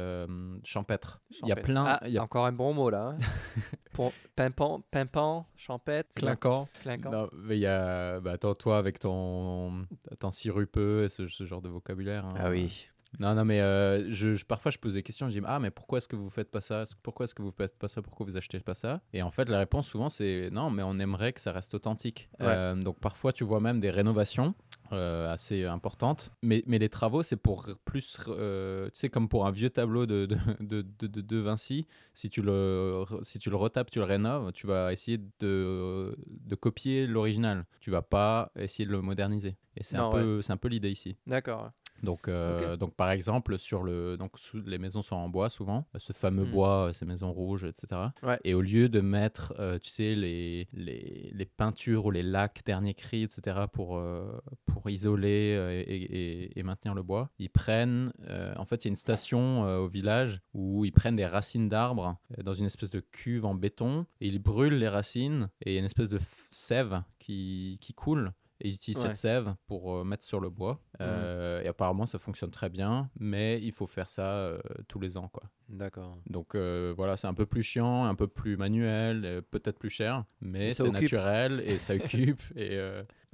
[0.64, 1.22] champêtre.
[1.42, 1.86] Il y a plein.
[1.86, 3.10] Ah, il y a Encore un bon mot, là.
[3.10, 3.18] hein.
[3.94, 6.10] Pour pimpant, pimpant, champêtre.
[6.16, 6.68] clinquant.
[6.82, 7.12] Clinquant.
[7.12, 8.20] Non, mais il y a.
[8.20, 9.86] Bah, attends, toi, avec ton,
[10.20, 12.26] ton sirupeux et ce, ce genre de vocabulaire.
[12.26, 12.30] hein.
[12.38, 12.88] Ah oui.
[13.18, 15.30] Non, non, mais euh, je, je- parfois je pose des questions.
[15.30, 16.84] Je dis Ah, mais pourquoi est-ce que vous faites pas ça?
[17.02, 18.02] Pourquoi est-ce que vous faites pas ça?
[18.02, 19.00] Pourquoi vous achetez pas ça?
[19.14, 22.28] Et en fait, la réponse souvent c'est Non, mais on aimerait que ça reste authentique.
[22.42, 22.48] Ouais.
[22.48, 24.54] Euh, donc parfois, tu vois même des rénovations
[24.92, 26.32] euh, assez importantes.
[26.42, 28.18] Mais, mais les travaux, c'est pour plus.
[28.27, 32.30] euh, tu sais, comme pour un vieux tableau de, de, de, de, de- Vinci, si
[32.30, 37.08] tu, le, si tu le retapes, tu le rénoves, tu vas essayer de, de copier
[37.08, 37.65] l'original.
[37.80, 39.58] Tu vas pas essayer de le moderniser.
[39.77, 41.18] Et c'est un, peu c'est un peu l'idée ici.
[41.27, 41.72] D'accord.
[42.04, 45.88] Donc, euh, donc par exemple, sur le, donc sous- les maisons sont en bois souvent,
[45.98, 46.52] ce fameux Mm.
[46.52, 48.02] bois, euh, ces maisons rouges, etc.
[48.22, 48.38] Ouais.
[48.44, 52.62] Et au lieu de mettre, euh, tu sais, les, les, les peintures ou les lacs
[52.66, 53.62] dernier cri, etc.
[53.72, 58.12] pour, euh, pour isoler et, et- et maintenir le bois, ils prennent,
[58.58, 62.18] en fait, il y a une station au village où ils prennent des racines d'arbres
[62.44, 65.77] dans une espèce de cuve en béton et ils brûlent les racines et il y
[65.77, 66.20] a une espèce de
[66.51, 68.31] sève qui, qui coule.
[68.61, 69.09] Et ils utilisent Ouais.
[69.09, 70.81] cette sève pour euh, mettre sur le bois.
[71.01, 75.18] Euh, et apparemment, ça fonctionne très bien, mais il faut faire ça euh, tous les
[75.18, 75.27] ans.
[75.27, 75.44] Quoi.
[75.68, 76.18] D'accord.
[76.27, 80.72] Donc voilà, c'est un peu plus chiant, un peu plus manuel, peut-être plus cher, mais
[80.72, 82.41] c'est naturel et ça occupe.
[82.55, 82.79] et,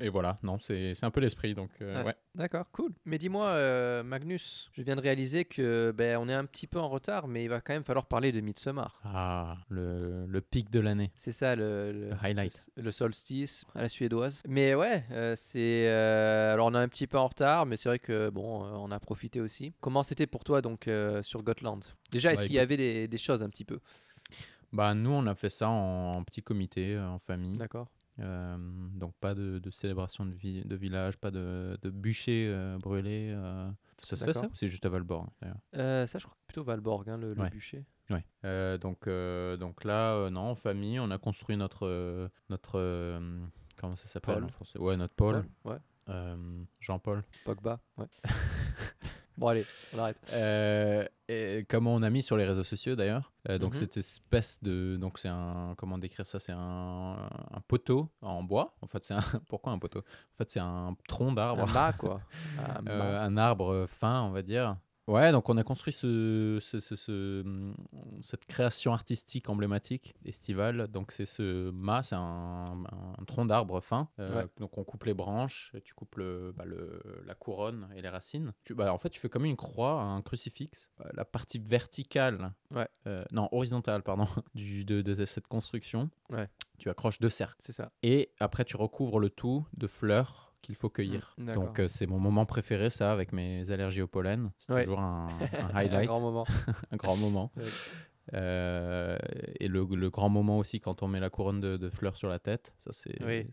[0.01, 1.53] et voilà, non, c'est c'est un peu l'esprit.
[1.55, 2.03] Donc euh, Ouais.
[2.07, 2.15] ouais.
[2.35, 2.91] D'accord, cool.
[3.05, 6.79] Mais dis-moi, euh, Magnus, je viens de réaliser que ben, on est un petit peu
[6.79, 9.01] en retard, mais il va quand même falloir parler de Midsommar.
[9.03, 12.69] Ah, le, le pic de l'année, C'est ça le, le, le highlight.
[12.77, 14.41] le solstice à la suédoise.
[14.47, 15.87] Mais ouais, euh, c'est.
[15.89, 18.71] euh, alors on est un petit peu en retard, mais c'est vrai que bon, euh,
[18.75, 19.73] on a profité aussi.
[19.81, 21.81] Comment c'était pour toi donc euh, sur Gotland?
[22.11, 23.79] Déjà, est-ce Bah, qu'il y avait des, des choses un petit peu?
[24.71, 27.57] Bah, nous, on a fait ça en, en petit comité, en famille.
[27.57, 27.89] D'accord.
[28.19, 28.57] Euh,
[28.97, 33.31] donc pas de, de célébration de, vi- de village, pas de, de bûcher euh, brûlé.
[33.33, 33.69] euh.
[33.97, 35.27] Ça se fait ça ou c'est juste à Valborg
[36.07, 37.85] ça, je crois que plutôt Valborg, hein, le, bûcher.
[38.09, 38.77] Ouais.
[38.79, 42.29] Donc, donc là, non, en famille, on a construit notre.
[42.49, 43.19] notre
[43.77, 44.77] comment ça s'appelle en français?
[44.79, 45.15] Ouais, notre
[45.65, 45.77] ouais.
[46.09, 47.23] Euh, Jean-Paul.
[47.45, 47.79] Pogba.
[47.97, 48.07] Ouais.
[49.41, 50.17] bon, allez, on arrête.
[50.33, 53.33] Euh, et comment on a mis sur les réseaux sociaux d'ailleurs.
[53.49, 53.79] Euh, donc Mhm.
[53.79, 57.15] cette espèce de donc c'est un comment décrire ça c'est un,
[57.51, 58.75] un poteau en bois.
[58.81, 59.99] En fait c'est un pourquoi un poteau?
[59.99, 61.63] En fait c'est un tronc d'arbre.
[61.75, 62.21] Un quoi.
[62.59, 64.77] Un Euh, un arbre fin, on va dire.
[65.07, 67.75] Ouais, donc on a construit ce, ce- ce- ce- hum,
[68.21, 70.87] cette création artistique emblématique estivale.
[70.87, 72.83] Donc c'est ce mât, c'est un,
[73.17, 74.09] un tronc d'arbre fin.
[74.19, 74.47] Euh, Ouais.
[74.59, 78.09] Donc on coupe les branches, et tu coupes le, bah, le- la couronne et les
[78.09, 78.53] racines.
[78.63, 80.91] Tu, bah, en fait, tu fais comme une croix, un crucifix.
[81.01, 82.87] Euh, La partie verticale, Ouais.
[83.07, 86.09] euh, non horizontale, pardon, du, de, de cette construction.
[86.29, 86.47] Ouais.
[86.77, 87.57] Tu accroches deux cercles.
[87.59, 87.91] C'est ça.
[88.03, 91.33] Et après, tu recouvres le tout de fleurs qu'il faut cueillir.
[91.37, 91.53] Mm.
[91.53, 94.51] Donc, euh, c'est mon moment préféré, ça, avec mes allergies au pollen.
[94.59, 94.83] C'est Ouais.
[94.85, 96.45] toujours un, un Un highlight, grand moment.
[96.91, 97.51] un grand moment.
[97.57, 97.63] Ouais.
[98.33, 99.17] Euh,
[99.59, 102.29] et le, le grand moment aussi quand on met la couronne de, de fleurs sur
[102.29, 102.73] la tête.
[102.79, 103.47] Ça, c'est Oui.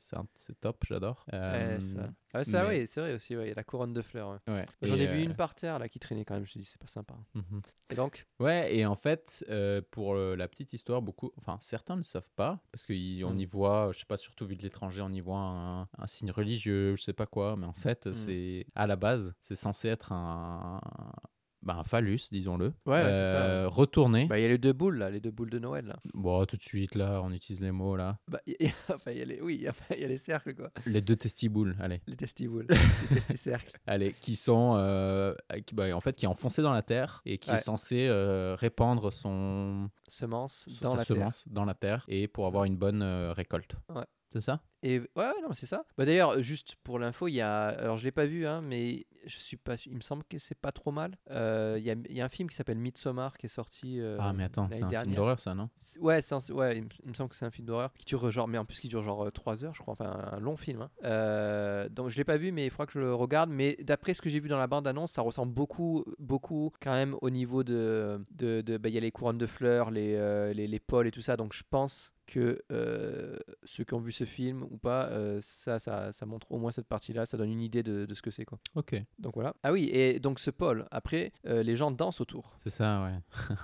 [0.60, 1.24] top, j'adore.
[1.32, 2.10] Ouais, Euh, ça.
[2.34, 3.36] Ah, ça, mais- oui, c'est vrai aussi.
[3.36, 4.38] ouais, La couronne de fleurs.
[4.48, 4.66] ouais.
[4.82, 6.44] J'en ai vu euh, une par terre là qui traînait quand même.
[6.44, 7.14] Je me suis dit, c'est pas sympa.
[7.34, 7.60] mhm.
[7.90, 11.96] Et donc Ouais, et en fait, euh, pour euh, la petite histoire, beaucoup, enfin certains
[11.96, 13.38] ne savent pas, parce qu'on Mm.
[13.40, 16.30] y voit, je sais pas, surtout vu de l'étranger, on y voit un, un signe
[16.30, 18.12] religieux, je sais pas quoi, mais en fait, Mm.
[18.14, 20.80] c'est à la base, c'est censé être un,
[21.62, 23.08] bah, un phallus, disons-le, Ouais, ça.
[23.08, 24.26] euh, retourné.
[24.26, 25.96] Bah, il y a les deux boules, là, les deux boules de Noël, là.
[26.14, 28.18] Bon, tout de suite, là, on utilise les mots, là.
[28.28, 29.40] Bah, y a- enfin, il y a les...
[29.40, 29.62] Oui, il
[30.00, 30.70] y a les cercles, quoi.
[30.86, 32.00] Les deux testiboules, allez.
[32.06, 32.66] Les testiboules,
[33.10, 33.72] les testicercles.
[33.86, 35.34] Allez, qui sont euh,
[35.66, 37.56] qui, bah, en fait qui est enfoncé dans la terre et qui Ouais.
[37.56, 41.16] est censé euh, répandre son, Semences son- dans sa la terre.
[41.16, 43.74] semence dans la terre et pour avoir une bonne euh, récolte.
[43.94, 44.04] Ouais.
[44.32, 44.60] C'est ça?
[44.82, 45.84] Et ouais, non, c'est ça.
[45.96, 47.66] Bah, D'ailleurs, juste pour l'info, il y a.
[47.66, 49.74] Alors, je l'ai pas vu, hein, mais je suis pas.
[49.86, 51.16] Il me semble que c'est pas trop mal.
[51.30, 54.00] Euh, Il y, a, il y a un film qui s'appelle Midsommar qui est sorti.
[54.00, 55.68] euh, Ah mais attends, c'est un film d'horreur ça, non?
[56.00, 58.30] Ouais, c'est un- ouais il, me, il semble que c'est un film d'horreur qui dure
[58.30, 60.82] genre, mais en plus qui dure genre 3 heures, je crois, enfin un long film.
[60.82, 60.90] hein.
[61.04, 63.50] Euh, donc je l'ai pas vu, mais il faudra que je le regarde.
[63.50, 66.92] Mais d'après ce que j'ai vu dans la bande annonce, ça ressemble beaucoup, beaucoup quand
[66.92, 70.14] même au niveau de, de, de- bah, il y a les couronnes de fleurs, les,
[70.14, 71.36] euh, les, les pôles et tout ça.
[71.36, 75.78] Donc je pense que euh, ceux qui ont vu ce film ou pas, euh, ça,
[75.78, 78.30] ça, ça montre au moins cette partie-là, ça donne une idée de, de ce que
[78.30, 78.58] c'est quoi.
[78.74, 79.54] Ok, Donc voilà.
[79.62, 82.52] Ah oui, et donc ce pôle, après, euh, les gens dansent autour.
[82.56, 83.56] c'est ça, ouais.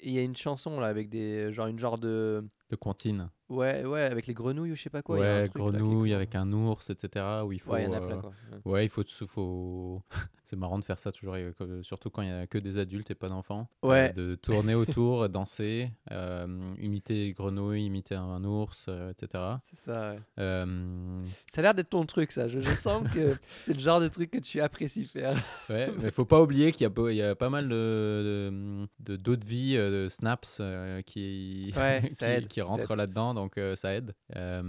[0.00, 3.30] Et il y a une chanson là avec des genre une genre de De comptine.
[3.48, 5.16] Ouais, ouais, avec les grenouilles ou je sais pas quoi.
[5.18, 6.16] il y a un ouais, truc, là, qui est grenouille cool.
[6.16, 7.24] avec un ours, etc.
[7.46, 7.72] Où il faut.
[7.72, 8.32] Ouais, il y en a euh, plein quoi.
[8.52, 8.72] Ouais.
[8.72, 10.02] Ouais, il faut, faut...
[10.44, 13.10] c'est marrant de faire ça toujours, euh, surtout quand il y a que des adultes
[13.10, 13.66] et pas d'enfants.
[13.84, 14.12] Euh, Ouais.
[14.12, 19.42] de tourner autour, danser, euh, imiter les grenouilles, imiter un ours, euh, etc.
[19.62, 20.10] C'est ça.
[20.12, 20.18] ouais.
[20.38, 22.48] Euh, Ça a l'air d'être ton truc, ça.
[22.48, 25.34] Je, je sens que c'est le genre de truc que tu apprécies faire.
[25.70, 28.86] Ouais, mais faut pas oublier qu'il y a, beau- il y a pas mal de
[29.00, 32.96] de- d'autres vies, euh, de snaps euh, qui, Ouais, qui, ça aide, qui peut-être.
[32.96, 34.14] là-dedans, donc euh, ça aide.
[34.36, 34.62] Euh,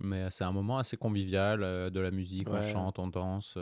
[0.00, 3.56] mais c'est un moment assez convivial, euh, de la musique, on chante, on danse.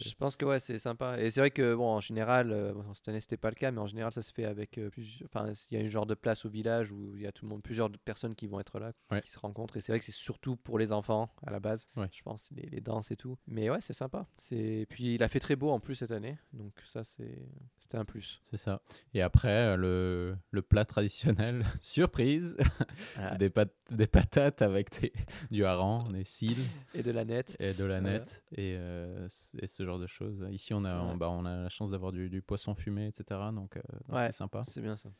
[0.00, 1.18] Je pense que ouais, c'est sympa.
[1.20, 3.80] Et c'est vrai que bon, en général, bon, cette année c'était pas le cas, mais
[3.80, 5.28] en général ça se fait avec plusieurs.
[5.32, 7.44] Enfin, il y a une genre de place au village où il y a tout
[7.44, 9.22] le monde, plusieurs personnes qui vont être là, Ouais.
[9.22, 9.76] qui se rencontrent.
[9.76, 11.88] Et c'est vrai que c'est surtout pour les enfants à la base.
[11.96, 12.08] Ouais.
[12.12, 13.36] Je pense les, les danses et tout.
[13.46, 14.26] Mais ouais, c'est sympa.
[14.36, 17.38] C'est puis il a fait très beau en plus cette année, donc ça c'est
[17.78, 18.40] c'était un plus.
[18.44, 18.80] C'est ça.
[19.12, 22.56] Et après, le, le plat traditionnel, surprise,
[23.16, 23.26] Ah.
[23.28, 25.12] c'est des, pat- des patates avec des-
[25.50, 26.58] du hareng, des cils
[26.94, 27.56] Et de la nette.
[27.60, 28.18] et de la Voilà.
[28.18, 29.28] nette et, euh,
[29.60, 30.44] et ce genre de choses.
[30.50, 31.10] Ici, on a, Ouais.
[31.12, 33.40] on, bah, on a la chance d'avoir du, du poisson fumé, etc.
[33.52, 33.80] Donc, euh,
[34.26, 34.62] c'est sympa.
[34.66, 35.10] C'est bien ça.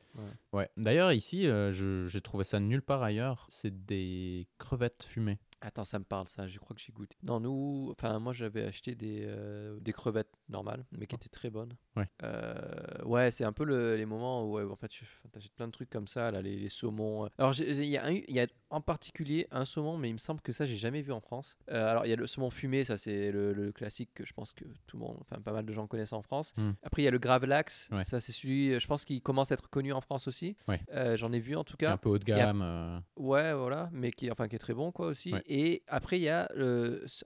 [0.52, 0.68] Ouais.
[0.76, 3.46] D'ailleurs, ici, euh, je- j'ai trouvé ça nulle part ailleurs.
[3.48, 5.38] C'est des crevettes fumées.
[5.60, 7.16] Attends, ça me parle ça, je crois que j'ai goûté.
[7.22, 11.48] Non, nous, enfin moi j'avais acheté des, euh, des crevettes normales, mais qui étaient très
[11.50, 11.74] bonnes.
[11.96, 12.06] Ouais.
[12.22, 15.66] Euh, ouais, c'est un peu le- les moments où ouais, en fait tu achètes plein
[15.66, 17.24] de trucs comme ça, là, les, les saumons.
[17.24, 17.28] euh.
[17.38, 20.18] Alors il y, a un- il y a en particulier un saumon, mais il me
[20.18, 21.56] semble que ça j'ai jamais vu en France.
[21.70, 24.32] Euh, alors il y a le saumon fumé, ça c'est le, le classique que je
[24.32, 26.52] pense que tout le monde, enfin pas mal de gens connaissent en France.
[26.56, 26.72] Hmm.
[26.82, 28.04] Après il y a le gravlax, Ouais.
[28.04, 30.56] ça c'est celui, je pense qu'il commence à être connu en France aussi.
[30.68, 30.80] Ouais.
[30.92, 31.96] Euh, J'en ai vu en tout Un cas.
[31.96, 32.62] peu haut de a- gamme.
[32.62, 35.32] euh, Ouais, voilà, mais qui, enfin, qui est très bon, quoi, aussi.
[35.32, 35.42] Ouais.
[35.46, 36.48] Et après, il y a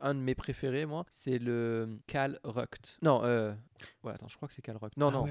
[0.01, 2.99] un de mes préférés, moi, c'est le Cal Ruct.
[3.03, 3.55] Non, euh,
[4.05, 4.97] ouais, attends, je crois que c'est Cal Ruct.
[4.97, 5.27] Non, Ah non,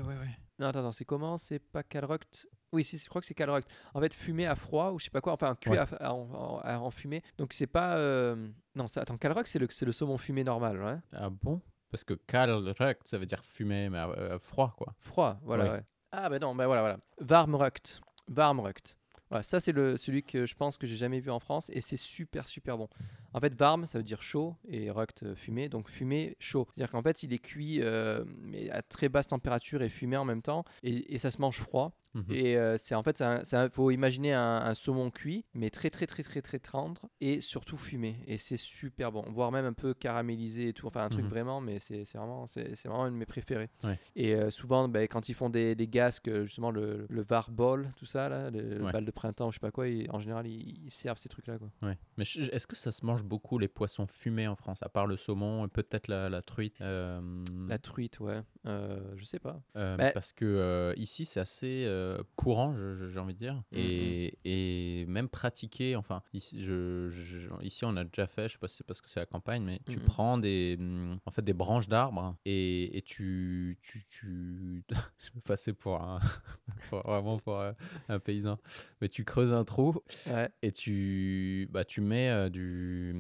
[0.59, 1.37] non, attends, attends, c'est comment?
[1.37, 2.47] C'est pas Cal Ruct?
[2.73, 3.69] Oui, si, je crois que c'est Cal Ruct.
[3.93, 5.77] En fait, fumé à froid ou je sais pas quoi, enfin cuit Ouais.
[5.77, 7.21] à- à- en, en- à- en fumée.
[7.37, 7.97] Donc c'est pas.
[7.97, 10.97] euh, Non, ça, attends, Cal Ruct, c'est le, c'est le saumon fumé normal, ouais.
[11.13, 11.61] Ah bon?
[11.89, 14.93] Parce que kalrekt, ça veut dire fumé, mais euh, froid, quoi.
[14.99, 15.81] Froid, voilà, ouais.
[16.11, 16.99] Ah, bah non, bah voilà, voilà.
[17.21, 18.01] Warmrukt.
[18.35, 18.97] Warmrukt.
[19.29, 21.81] Voilà, ça, c'est le, celui que je pense que j'ai jamais vu en France et
[21.81, 22.87] c'est super, super bon.
[23.33, 25.67] En fait, warm, ça veut dire chaud et rukt, euh, fumé.
[25.67, 26.65] Donc, fumé, chaud.
[26.73, 30.23] C'est-à-dire qu'en fait, il est cuit euh, mais à très basse température et fumé en
[30.23, 31.91] même temps et, et ça se mange froid.
[32.13, 32.25] Mhm.
[32.31, 36.07] Et euh, c'est en fait, il faut imaginer un, un saumon cuit, mais très très
[36.07, 38.17] très très très tendre et surtout fumé.
[38.27, 40.87] Et c'est super bon, voire même un peu caramélisé et tout.
[40.87, 41.29] Enfin, un truc Mhm.
[41.29, 43.69] vraiment, mais c'est vraiment, c'est vraiment un de mes préférés.
[43.83, 43.97] Ouais.
[44.15, 47.91] Et euh, souvent, ben, quand ils font des, des gasques, justement le, le var ball,
[47.97, 48.91] tout ça, là, le, le Ouais.
[48.91, 51.57] bal de printemps, je sais pas quoi, ils- en général, ils, ils servent ces trucs-là.
[51.81, 51.97] Ouais.
[52.17, 55.17] Mais est-ce que ça se mange beaucoup les poissons fumés en France, à part le
[55.17, 57.19] saumon et peut-être la, la truite euh,
[57.67, 58.41] La truite, ouais.
[58.65, 59.61] Je sais pas.
[59.75, 63.79] Bah- Parce que ici c'est assez euh, courant, j'ai envie de dire, Mhm.
[63.79, 65.95] et, et même pratiqué.
[65.95, 69.01] Enfin, ici, je, je- ici on a déjà fait, je sais pas si c'est parce
[69.01, 70.05] que c'est la campagne, mais tu Mhm.
[70.05, 70.77] prends des,
[71.25, 74.83] en fait, des branches d'arbres et, et tu, tu, tu...
[75.19, 76.19] je vais passer pour un,
[76.89, 77.73] pour- vraiment pour un,
[78.09, 78.57] un paysan,
[79.01, 79.95] mais tu creuses un trou
[80.27, 80.49] Ouais.
[80.61, 83.15] et tu, bah, tu mets euh, du,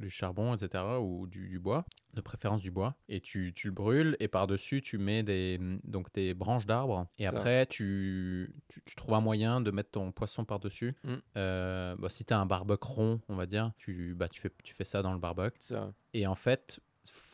[0.00, 1.84] du charbon, etc., ou du, du bois,
[2.14, 6.12] de préférence du bois, et tu, tu le brûles, et par-dessus, tu mets des, donc
[6.14, 7.28] des branches d'arbres, et Ça.
[7.30, 10.94] après, tu, tu, tu trouves un moyen de mettre ton poisson par-dessus.
[11.04, 11.14] Mm.
[11.36, 14.50] Euh, bah, si tu as un barbecue rond, on va dire, tu, bah, tu, fais,
[14.64, 15.92] tu fais ça dans le barbecue, Ça.
[16.14, 16.80] et en fait,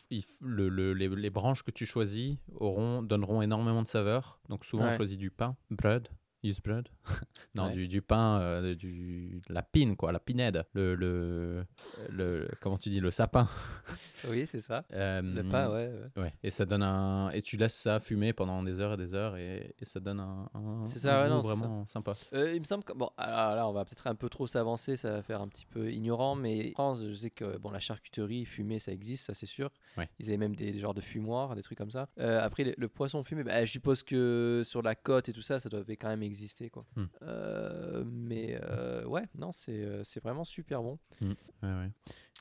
[0.09, 4.39] il le, le- les, les branches que tu choisis auront, donneront énormément de saveur.
[4.47, 4.93] Donc souvent, Ouais.
[4.93, 6.07] on choisit du pain, bread,
[6.63, 6.89] Blood
[7.55, 7.73] Non, Ouais.
[7.73, 10.63] du, du pain, euh, du, la pine, quoi, la pinède.
[10.73, 11.65] Le, le,
[12.09, 13.47] le, comment tu dis, le sapin.
[14.27, 14.83] Oui, c'est ça.
[14.93, 15.91] Euh, Le pain, ouais.
[16.15, 16.21] ouais.
[16.23, 17.29] Ouais, et ça donne un.
[17.29, 20.19] Et tu laisses ça fumer pendant des heures et des heures, et, et ça donne
[20.19, 20.49] un.
[20.55, 21.53] un- C'est ça, un ouais, goût non, c'est ça.
[21.55, 22.13] vraiment sympa.
[22.33, 24.97] Euh, il me semble que bon, alors là, on va peut-être un peu trop s'avancer,
[24.97, 27.79] ça va faire un petit peu ignorant, mais en France, je sais que bon, la
[27.79, 29.69] charcuterie fumée, ça existe, ça c'est sûr.
[30.19, 32.09] Ils avaient même des, des genres de fumoirs, des trucs comme ça.
[32.17, 35.59] Après, le, le poisson fumé, bah, je suppose que sur la côte et tout ça,
[35.59, 36.36] ça devait quand même exister,
[36.69, 36.85] quoi.
[36.95, 37.05] Hmm.
[37.23, 40.99] Euh, mais euh, ouais, non, c'est euh, c'est vraiment super bon.
[41.21, 41.27] Ouais,
[41.63, 41.91] ouais.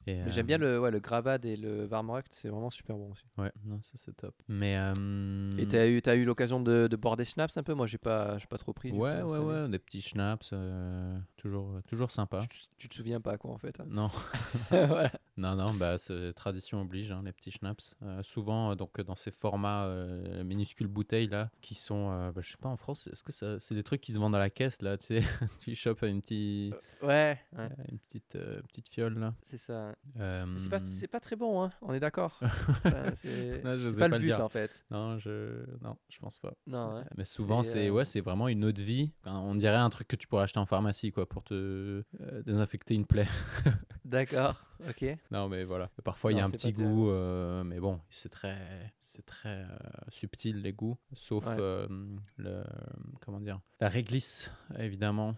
[0.08, 3.24] Euh, J'aime bien le, ouais, le gravad et le varmorect, c'est vraiment super bon aussi.
[3.38, 4.34] Ouais, non, ça c'est top.
[4.48, 4.76] Mais.
[4.76, 7.74] euh, Et t'as eu, as eu l'occasion de, de boire des schnapps un peu?
[7.74, 8.92] Moi, j'ai pas, j'ai pas trop pris.
[8.92, 12.40] Ouais, coup, ouais, ouais, des petits schnapps, euh, toujours, toujours sympa.
[12.42, 13.78] Tu, te- tu te souviens pas, quoi, en fait.
[13.80, 13.86] hein.
[13.88, 14.10] Non,
[14.70, 15.10] Voilà.
[15.36, 17.94] non, non, bah, c'est tradition oblige, hein, les petits schnapps.
[18.02, 22.40] Euh, souvent, euh, donc, dans ces formats euh, minuscules bouteilles là, qui sont, euh, bah,
[22.42, 24.38] je sais pas, en France, est-ce que ça- c'est des trucs qui se vendent à
[24.38, 25.20] la caisse là, tu sais,
[25.60, 29.34] tu chopes une, petite Ouais, ouais, une petite, euh, petite fiole là.
[29.42, 29.85] c'est ça.
[30.18, 30.46] Euh,
[30.86, 32.38] C'est pas, très bon, hein, on est d'accord.
[32.84, 34.40] Enfin, c'est pas, pas le but dire.
[34.44, 34.84] en fait.
[34.90, 36.52] Non, je, non, je pense pas.
[36.66, 37.02] Non, ouais.
[37.16, 39.12] Mais souvent, C'est, euh, ouais, c'est vraiment une de vie.
[39.24, 41.54] On dirait un truc que tu pourrais acheter en pharmacie, quoi, pour te
[42.20, 43.28] euh, désinfecter une plaie.
[44.04, 44.54] D'accord,
[44.88, 45.04] ok.
[45.30, 45.90] Non, mais voilà.
[46.04, 49.64] Parfois, il y a un petit goût, euh, mais bon, c'est très, c'est très
[50.08, 51.86] subtil les goûts, sauf Ouais.
[52.36, 52.64] le,
[53.20, 55.34] comment dire, la réglisse, évidemment.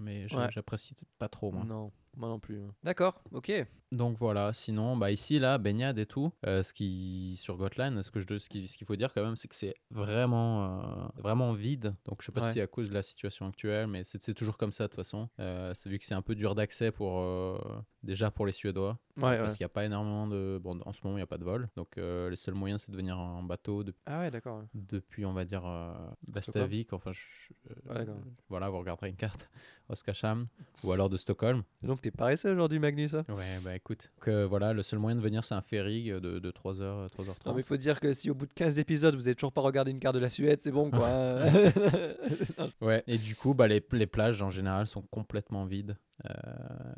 [0.00, 0.48] mais Ouais.
[0.50, 1.64] j'apprécie pas trop, moi.
[1.64, 2.60] Non, moi non plus.
[2.62, 2.74] hein.
[2.82, 3.52] D'accord, ok.
[3.92, 8.10] Donc voilà, sinon, bah ici, là, baignade et tout, euh, ce qui, sur Gotland, ce
[8.10, 11.06] que je, ce qui- ce qu'il faut dire quand même, c'est que c'est vraiment, euh,
[11.22, 11.94] vraiment vide.
[12.06, 12.48] Donc je sais pas Ouais.
[12.48, 14.88] si c'est à cause de la situation actuelle, mais c'est c'est toujours comme ça de
[14.88, 15.28] toute façon.
[15.38, 17.58] Euh, c'est vu que c'est un peu dur d'accès pour, euh,
[18.02, 19.56] déjà pour les Suédois, Ouais, parce ouais.
[19.56, 21.44] qu'il n'y a pas énormément de, bon, en ce moment, il n'y a pas de
[21.44, 21.68] vol.
[21.76, 24.62] Donc euh, les seuls moyens, c'est de venir en bateau de- Ah ouais, d'accord.
[24.74, 25.94] depuis, on va dire, euh.
[26.28, 27.54] Bastavik, enfin, je-
[27.90, 28.06] euh, Ouais,
[28.48, 29.48] voilà, vous regarderez une carte,
[29.88, 30.46] Oskarshamn,
[30.84, 31.62] ou alors de Stockholm.
[31.82, 33.24] Donc t'es paresseux aujourd'hui, Magnus hein?
[33.28, 34.12] Ouais, bah écoute.
[34.20, 37.46] Que voilà, le seul moyen de venir, c'est un ferry euh, de, de 3h, 3h30.
[37.46, 39.52] Non, mais il faut dire que si au bout de 15 épisodes, vous avez toujours
[39.52, 41.08] pas regardé une carte de la Suède, c'est bon quoi.
[41.08, 41.50] hein.
[42.80, 45.96] Ouais, et du coup, bah, les, les plages en général sont complètement vides.
[46.24, 46.32] Euh,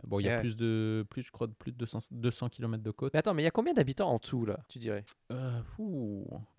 [0.07, 0.41] bon, il y a Ouais.
[0.41, 3.13] plus de, plus, je crois, de plus de 200, 200 km de côte.
[3.15, 5.05] Mais attends, mais il y a combien d'habitants en tout là, tu dirais?
[5.33, 5.61] Euh.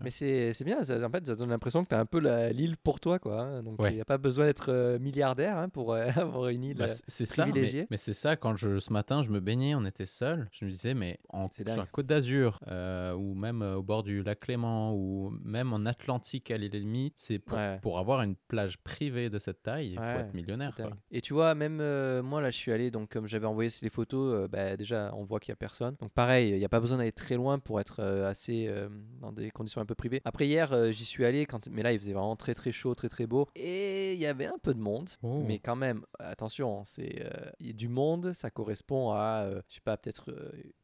[0.02, 2.20] Mais c'est bien, ça, en fait, ça donne l'impression que t'as un peu
[2.52, 3.42] l'île pour toi quoi.
[3.42, 3.64] hein.
[3.64, 3.94] Donc il Ouais.
[3.94, 5.94] n'y a pas besoin d'être euh, milliardaire hein, pour
[6.34, 6.78] avoir une île.
[6.78, 7.46] Bah, ça,
[7.90, 10.70] mais, c'est ça, quand je, ce matin je me baignais, on était seul, je me
[10.70, 14.94] disais, mais en, sur la côte d'Azur, euh, ou même au bord du lac Clément,
[14.96, 17.80] ou même en Atlantique à l'île Elmi, c'est pour, Ouais.
[17.82, 20.74] pour avoir une plage privée de cette taille, il faut être millionnaire.
[20.76, 20.92] quoi.
[21.12, 23.90] Et tu vois, même euh, moi là, je suis allé, donc comme j'avais envoyé les
[23.90, 25.96] photos, euh, bah, déjà on voit qu'il y a personne.
[26.00, 28.90] Donc pareil, il n'y a pas besoin d'aller très loin pour être euh, assez euh,
[29.22, 30.22] dans des conditions un peu privées.
[30.26, 31.68] Après hier, j'y suis allé, quand...
[31.70, 33.48] mais là il faisait vraiment très très chaud, très très beau.
[33.56, 35.44] Et il y avait un peu de monde, Oh.
[35.46, 37.26] mais quand même, attention, c'est
[37.60, 40.32] y a du monde, ça correspond à, je sais pas, peut-être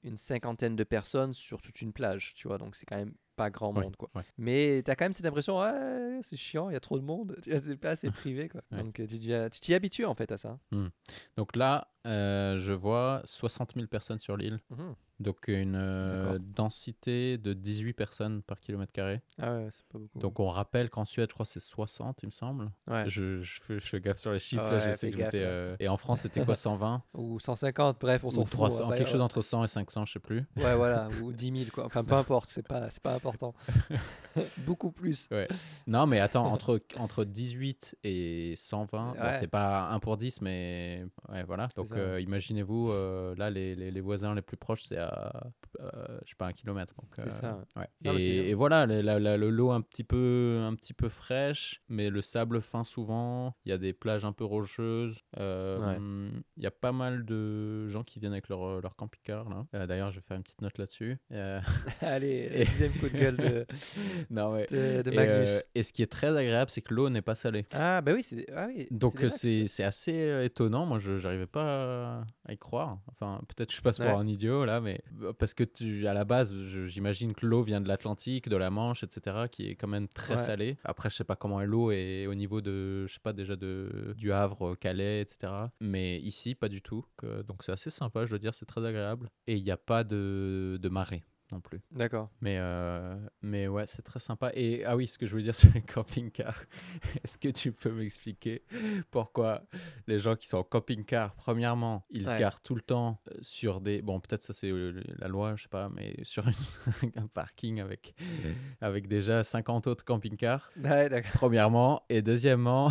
[0.04, 2.58] une cinquantaine de personnes sur toute une plage, tu vois.
[2.58, 4.10] Donc c'est quand même pas grand Ouais, monde quoi.
[4.16, 4.22] ouais.
[4.38, 7.38] Mais t'as quand même cette impression, ouais, c'est chiant, il y a trop de monde,
[7.44, 8.62] tu c'est pas assez privé quoi.
[8.72, 8.84] Ouais.
[8.84, 10.58] Donc euh, tu deviens- tu t'y habitues en fait à ça.
[11.38, 14.60] Donc là, euh, je vois 60 000 personnes sur l'île.
[14.70, 14.96] Mhm.
[15.22, 19.22] Donc une euh, densité de 18 personnes par kilomètre carré.
[19.42, 20.20] Ah ouais, c'est pas beaucoup.
[20.20, 22.70] Donc on rappelle qu'en Suède, je crois, c'est 60, il me semble.
[22.88, 23.06] ouais.
[23.08, 25.12] Je, je, fais, je fais gaffe sur les chiffres, Ah là, ouais, je sais fais
[25.14, 25.50] que gaffe, j'étais, ouais.
[25.50, 28.52] euh, Et en France, c'était quoi, 120 Ou 150, bref, on s'en Ou fout.
[28.52, 29.24] 300, bah, quelque chose ouais.
[29.24, 30.44] entre 100 et 500, je sais plus.
[30.58, 31.86] Ouais, voilà, ou 10 000 quoi.
[31.86, 33.54] Enfin, peu importe, c'est pas, c'est pas important.
[34.66, 35.30] beaucoup plus.
[35.88, 39.34] Non, mais attends, entre, entre 18 et 120, bon, Ouais.
[39.40, 41.70] c'est pas 1 pour 10, mais ouais, voilà.
[41.78, 41.88] Donc.
[41.98, 45.90] Euh, imaginez-vous, euh, là, les, les, les voisins les plus proches, c'est à, euh,
[46.24, 46.94] je sais pas, un kilomètre.
[47.16, 47.88] C'est euh, ça, ouais.
[48.04, 48.26] Non, mais c'est.
[48.28, 51.82] Et, et voilà, le, la- la- le lot un petit, peu, un petit peu fraîche,
[51.90, 53.56] mais le sable fin souvent.
[53.66, 55.20] Il y a des plages un peu rocheuses.
[55.38, 55.98] Ouais.
[56.58, 59.46] Il y a pas mal de gens qui viennent avec leur, leur camping-car.
[59.74, 61.18] D'ailleurs, je vais faire une petite note là-dessus.
[62.02, 63.66] Allez, le Et- deuxième coup de gueule de,
[64.30, 64.66] non, ouais.
[64.72, 65.64] de, Magnus.
[65.74, 67.66] et ce qui est très agréable, c'est que l'eau n'est pas salée.
[67.74, 68.26] Ah, bah oui.
[68.56, 70.86] Ah, oui, Donc c'est assez étonnant.
[70.86, 73.00] Moi, je n'arrivais pas à- à y croire.
[73.08, 74.12] Enfin, peut-être que je passe pour Ouais.
[74.14, 77.82] un idiot là, mais euh, parce que tu, à la base, j'imagine que l'eau vient
[77.82, 80.38] de l'Atlantique, de la Manche, etc., qui est quand même très Ouais.
[80.40, 80.78] salée.
[80.84, 84.14] Après, je sais pas comment l'eau est au niveau de, je sais pas déjà de
[84.18, 85.52] du Havre, euh, Calais, etc.
[85.80, 87.06] Mais ici, pas du tout.
[87.48, 88.26] Donc c'est assez sympa.
[88.26, 89.30] Je veux dire, c'est très agréable.
[89.48, 91.24] Et il n'y a pas de, de marée.
[91.56, 91.82] Non plus.
[91.92, 92.30] D'accord.
[92.42, 94.52] Mais, euh, mais ouais, c'est très sympa.
[94.54, 96.64] Et ah oui, ce que je voulais dire sur les camping-cars,
[97.24, 98.64] est-ce que tu peux m'expliquer
[99.12, 99.64] pourquoi
[100.08, 103.80] les gens qui sont en camping-car, premièrement, ils se garent tout le temps euh, sur
[103.82, 104.02] des.
[104.02, 107.80] Bon, peut-être ça c'est euh, la loi, je sais pas, mais sur une- un parking
[107.80, 108.14] avec,
[108.82, 110.72] avec déjà 50 autres camping-cars.
[110.84, 111.32] Ouais, d'accord.
[111.34, 112.04] Premièrement.
[112.10, 112.90] Et deuxièmement,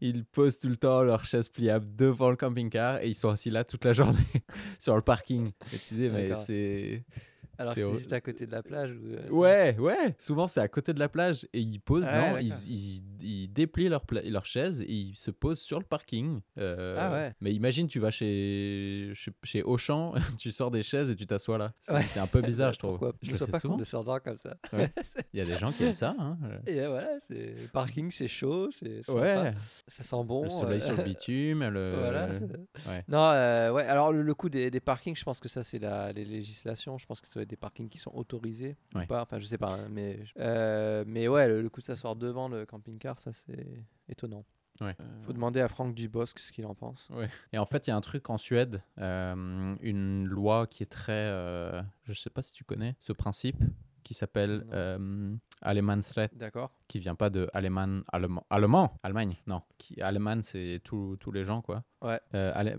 [0.00, 3.50] ils posent tout le temps leur chaise pliable devant le camping-car et ils sont assis
[3.50, 4.18] là toute la journée
[4.78, 5.52] sur le parking.
[5.72, 6.36] Et tu dis, mais D'accord.
[6.46, 7.04] C'est.
[7.56, 8.90] Alors c'est que c'est hor- juste à côté de la plage.
[8.92, 12.20] ou, euh, Ouais, ouais, souvent c'est à côté de la plage et ils posent, Ah
[12.20, 12.64] ouais, non, ils, d'accord.
[12.66, 16.40] ils, ils déplient leur, leur chaise et ils se posent sur le parking.
[16.58, 17.32] Euh, Ah ouais.
[17.40, 21.72] Mais imagine, tu vas chez, chez, Auchan, tu sors des chaises et tu t'assois là.
[21.80, 22.18] C'est Ouais.
[22.18, 22.92] un peu bizarre, je trouve.
[22.98, 23.74] Pourquoi Je le sois pas souvent.
[23.74, 24.56] condescendant comme ça?
[24.72, 24.92] Ouais.
[25.32, 26.14] Il y a des gens qui aiment ça.
[26.18, 26.38] Hein.
[26.44, 26.58] euh.
[26.66, 30.44] Et euh, voilà, le parking, c'est chaud, c'est ça sent bon.
[30.44, 31.64] le soleil euh, sur le bitume.
[31.68, 31.94] Le...
[31.98, 32.28] Voilà.
[33.08, 33.84] Non, euh, ouais.
[33.84, 36.98] Alors le, le coup des, des parkings, je pense que ça c'est la les législations.
[36.98, 39.22] Je pense que ça doit être des parkings qui sont autorisés ou pas.
[39.22, 39.72] Enfin, je sais pas.
[39.72, 43.84] hein, mais euh, mais ouais, le, le coup de s'asseoir devant le camping-car, ça c'est
[44.08, 44.44] étonnant.
[44.80, 44.96] Ouais.
[45.22, 47.08] Faut demander à Franck Dubosc ce qu'il en pense.
[47.10, 47.28] Ouais.
[47.52, 50.90] Et en fait, il y a un truc en Suède, euh, une loi qui est
[50.90, 51.12] très.
[51.12, 53.62] euh, je sais pas si tu connais ce principe,
[54.02, 55.34] qui s'appelle euh,
[56.34, 56.70] D'accord.
[56.88, 59.62] qui vient pas de allemand, allemand, allemand, Allemagne, non.
[59.78, 61.84] Qui, allemand, c'est tous les gens, quoi.
[62.02, 62.20] Ouais.
[62.34, 62.76] Euh,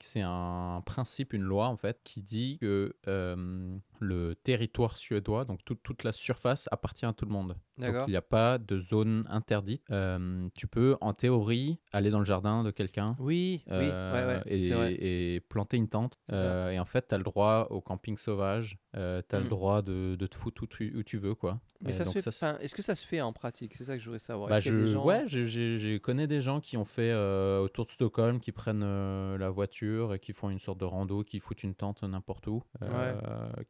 [0.00, 5.64] c'est un principe, une loi, en fait, qui dit que euh, le territoire suédois, donc
[5.64, 7.56] toute- toute la surface, appartient à tout le monde.
[7.78, 9.82] Donc il n'y a pas de zone interdite.
[9.90, 14.42] Euh, tu peux, en théorie, aller dans le jardin de quelqu'un Oui, oui, ouais, euh,
[14.44, 14.60] ouais.
[14.62, 14.94] c'est vrai.
[14.94, 16.18] et, planter une tente.
[16.32, 18.78] Euh, et en fait, tu as le droit au camping sauvage.
[18.94, 19.48] tu as le Mm.
[19.48, 21.34] droit de, de te foutre où tu, où tu veux.
[21.36, 21.60] quoi.
[21.80, 22.26] Mais ça se fait.
[22.26, 23.74] enfin, Est-ce que ça se fait en pratique?
[23.76, 24.48] C'est ça que je voudrais savoir.
[24.48, 27.86] bah, des je, gens- ouais, je, j'ai- j'ai connais des gens qui ont fait autour
[27.86, 31.62] de Stockholm, qui prennent la voiture et qui font une sorte de rando, qui foutent
[31.62, 32.64] une tente n'importe où,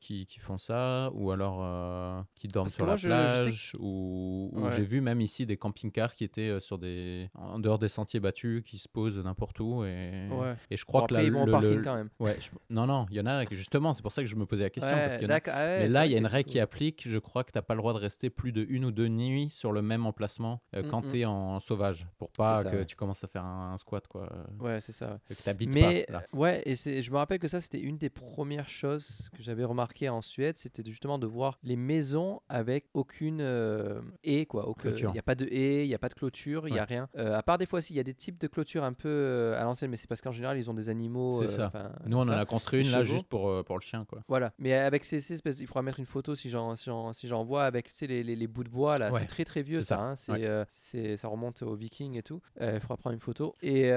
[0.00, 3.08] qui, qui font ça, ou alors euh, qui dorment Parce que sur la je- je
[3.08, 4.72] sais plage, ou, ou Ouais.
[4.74, 8.20] j'ai vu même ici des camping-cars qui étaient euh, sur des, en dehors des sentiers
[8.20, 10.54] battus, qui se posent n'importe où, et, Ouais.
[10.70, 12.10] et je crois Bon, que la- ils vont le- parking le- quand même.
[12.20, 14.46] Ouais, je- non, non, il y en a, justement, c'est pour ça que je me
[14.46, 14.90] posais la question.
[14.94, 15.54] parce a- d'accord.
[15.56, 17.04] Ah mais là, il y a que une règle qui applique.
[17.08, 19.08] Je crois que tu n'as pas le droit de rester plus de une ou deux
[19.08, 21.10] nuits sur le même emplacement euh, quand Mm, mm.
[21.10, 22.06] tu es en sauvage.
[22.18, 24.28] Pour pas ça, que tu commences à faire un, un squat, quoi.
[24.60, 25.18] Ouais, c'est ça.
[25.28, 26.22] Que tu Mais pas là.
[26.32, 29.64] ouais, et c'est, je me rappelle que ça c'était une des premières choses que j'avais
[29.64, 34.74] remarqué en Suède, c'était justement de voir les maisons avec aucune euh, haie quoi.
[34.84, 36.84] Il n'y a pas de haie, il n'y a pas de clôture, il n'y a
[36.84, 37.08] rien.
[37.16, 39.08] Euh, à part des fois, si il y a des types de clôtures un peu
[39.08, 41.30] euh, à l'ancienne, mais c'est parce qu'en général ils ont des animaux.
[41.46, 41.92] C'est euh, ça.
[42.06, 44.22] Nous, on en a construit une là juste pour, euh, pour le chien, quoi.
[44.28, 47.26] Voilà, mais avec ces, ces espèces, il faudra mettre une photo si j'en si si
[47.28, 49.62] vois avec tu sais, les, les, les bouts de bois là, Ouais, c'est très très
[49.62, 51.16] vieux ça, ça, hein, ouais.
[51.16, 52.40] ça remonte aux Vikings et tout.
[52.60, 53.54] Il faudra prendre une photo.
[53.62, 53.88] Et,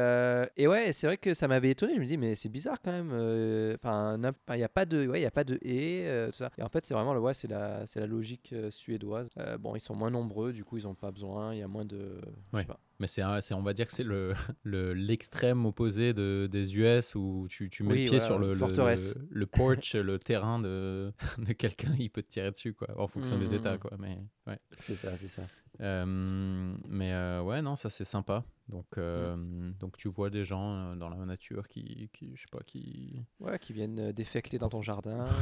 [0.58, 1.96] et ouais, c'est vrai que ça m'avait étonné.
[1.96, 3.12] Je me dis mais c'est bizarre quand même.
[3.76, 4.18] Enfin,
[4.50, 6.50] il y a pas de ouais, il a pas de haie, euh, tout ça.
[6.58, 9.30] Et en fait, c'est vraiment le ouais, c'est la c'est la logique euh, suédoise.
[9.38, 11.54] Euh, bon, ils sont moins nombreux, du coup ils ont pas besoin.
[11.54, 12.62] Il y a moins de je Ouais.
[12.64, 12.80] sais pas.
[13.00, 14.34] Mais c'est, un- c'est- on va dire que c'est le,
[14.64, 18.38] le, l'extrême opposé de, des US où tu, tu mets Oui, le pied voilà, sur
[18.40, 19.16] le, le, forteresse.
[19.16, 23.08] le, le porch, le terrain de, de quelqu'un, il peut te tirer dessus, quoi, en
[23.08, 23.56] fonction des Mhm.
[23.56, 23.92] États, quoi.
[23.98, 24.60] Mais, ouais.
[24.80, 25.42] C'est ça, c'est ça.
[25.82, 26.06] Euh,
[26.88, 28.44] mais euh, ouais, non, ça c'est sympa.
[28.70, 32.64] Donc, euh, donc tu vois des gens dans la nature qui, qui je sais pas,
[32.64, 33.24] qui.
[33.40, 35.28] Ouais, qui viennent défecter dans ton jardin.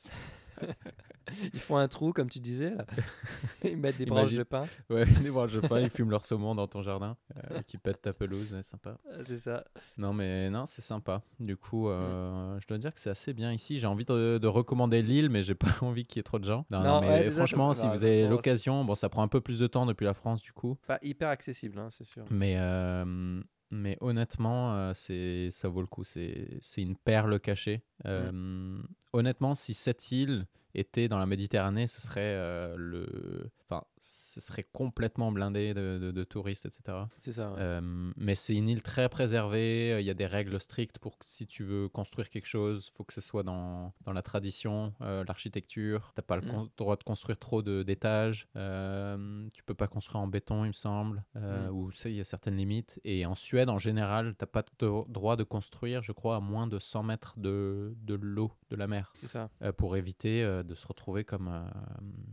[1.52, 2.86] Ils font un trou, comme tu disais, là.
[3.64, 4.64] Ils mettent des branches Imagine- de pin.
[4.88, 7.16] Ouais, des branches de pin, ils fument leur saumon dans ton jardin,
[7.50, 8.96] euh, qui pètent ta pelouse, ouais, sympa.
[9.12, 9.64] Euh, C'est ça.
[9.98, 11.20] Non, mais non, c'est sympa.
[11.38, 13.78] Du coup, euh, je dois dire que c'est assez bien ici.
[13.78, 16.44] J'ai envie de, de recommander l'île, mais j'ai pas envie qu'il y ait trop de
[16.46, 16.64] gens.
[16.70, 19.22] Non, Non, non, mais ouais, franchement, ça- si non, vous avez l'occasion, bon, ça prend
[19.22, 20.78] un peu plus de temps depuis la France, du coup.
[20.86, 22.24] Pas hyper accessible, hein, c'est sûr.
[22.30, 26.04] Mais, euh, mais honnêtement, euh, c'est, ça vaut le coup.
[26.04, 27.82] C'est, une perle cachée.
[28.06, 28.78] Euh,
[29.12, 33.50] Honnêtement, si cette île était dans la Méditerranée, ce serait, euh, le...
[33.62, 36.98] enfin, ce serait complètement blindé de, de- de touristes, etc.
[37.18, 37.50] C'est ça.
[37.50, 37.56] ouais.
[37.58, 39.96] Euh, mais c'est une île très préservée.
[40.00, 42.96] Il y a des règles strictes pour que si tu veux construire quelque chose, il
[42.96, 46.12] faut que ce soit dans, dans la tradition, euh, l'architecture.
[46.14, 46.68] Tu n'as pas le Mm.
[46.76, 48.48] droit de construire trop d'étages.
[48.56, 51.24] Euh, tu peux pas construire en béton, il me semble.
[51.36, 51.74] Euh, Mm.
[51.74, 53.00] Ou ça, il y a certaines limites.
[53.04, 56.40] Et en Suède, en général, tu n'as pas de droit de construire, je crois, à
[56.40, 59.50] moins de 100 mètres de, de l'eau, de la mer, C'est ça.
[59.62, 61.60] euh, pour éviter euh, de se retrouver comme, euh,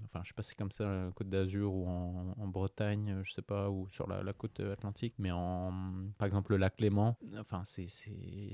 [0.06, 3.22] enfin, je sais pas si c'est comme ça, la Côte d'Azur ou en, en Bretagne,
[3.24, 5.72] je sais pas, ou sur la, la côte atlantique, mais en,
[6.18, 7.88] par exemple, le lac Léman, enfin, c'est,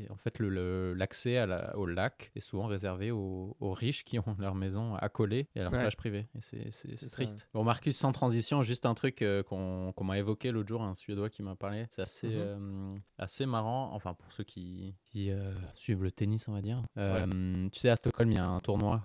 [0.10, 4.04] en fait, le, le- l'accès à la- au lac est souvent réservé aux, aux riches
[4.04, 5.80] qui ont leur maison accolée et à leur Ouais.
[5.80, 6.28] plage privée.
[6.36, 7.10] Et c'est, ça.
[7.10, 7.48] triste.
[7.54, 11.30] Bon, Marcus, sans transition, juste un truc euh, qu'on, m'a évoqué l'autre jour, un Suédois
[11.30, 11.86] qui m'a parlé.
[11.90, 12.34] C'est assez, Mhm.
[12.38, 16.82] euh, assez marrant, enfin, pour ceux qui, qui euh, suivent le tennis, on va dire.
[16.98, 17.28] Euh,
[17.72, 19.04] Tu sais, à Stockholm, il y a un tournoi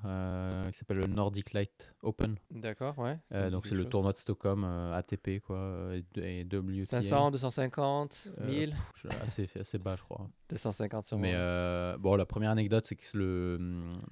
[0.73, 2.37] qui s'appelle le Nordic Light Open.
[2.51, 3.19] D'accord, ouais.
[3.51, 6.85] donc, c'est quelque le tournoi de Stockholm, euh, ATP, quoi, euh, et, WTA.
[6.85, 10.29] 500, 250, Euh, 1000, Je suis assez, assez bas, je crois.
[10.49, 11.23] 250 sûrement.
[11.23, 13.59] Mais euh, bon, la première anecdote, c'est que le,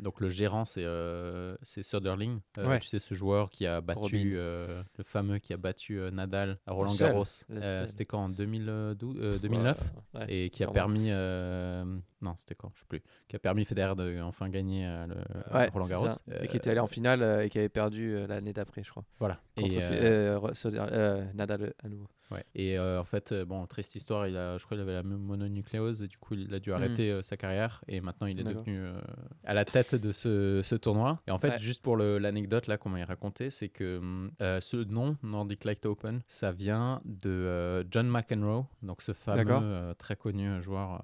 [0.01, 0.85] donc le gérant, c'est
[1.63, 2.41] c'est Söderling.
[2.57, 2.81] Ouais.
[2.81, 6.95] Tu sais, ce joueur qui a battu, le fameux qui a battu Nadal à Roland
[6.95, 7.25] Garros.
[7.25, 9.81] C'était quand En 2012, euh, 2009
[10.15, 11.11] Ouais, ouais, Et qui a permis.
[11.11, 13.03] non, c'était quand Je sais plus.
[13.29, 16.09] Qui a permis Federer de enfin gagner le Roland Garros.
[16.43, 19.05] Et qui était allé en finale et qui avait perdu l'année d'après, je crois.
[19.19, 19.39] Voilà.
[19.57, 20.41] Et, Fe- euh, euh,
[20.93, 22.09] euh, Nadal à nouveau.
[22.35, 22.45] Ouais.
[22.55, 25.03] Et euh, en fait, euh, bon, triste histoire, il a, je crois qu'il avait la
[25.03, 28.45] mononucléose et du coup, il a dû arrêter euh, sa carrière et maintenant il est
[28.45, 29.01] devenu euh,
[29.45, 31.15] à la tête de ce, ce tournoi.
[31.27, 31.59] Et en fait, Ouais.
[31.61, 34.01] juste pour l'anecdote là qu'on m'a raconté, c'est que
[34.43, 40.17] euh, ce nom, Nordic Light Open, ça vient de John McEnroe, donc ce fameux très
[40.17, 41.01] connu joueur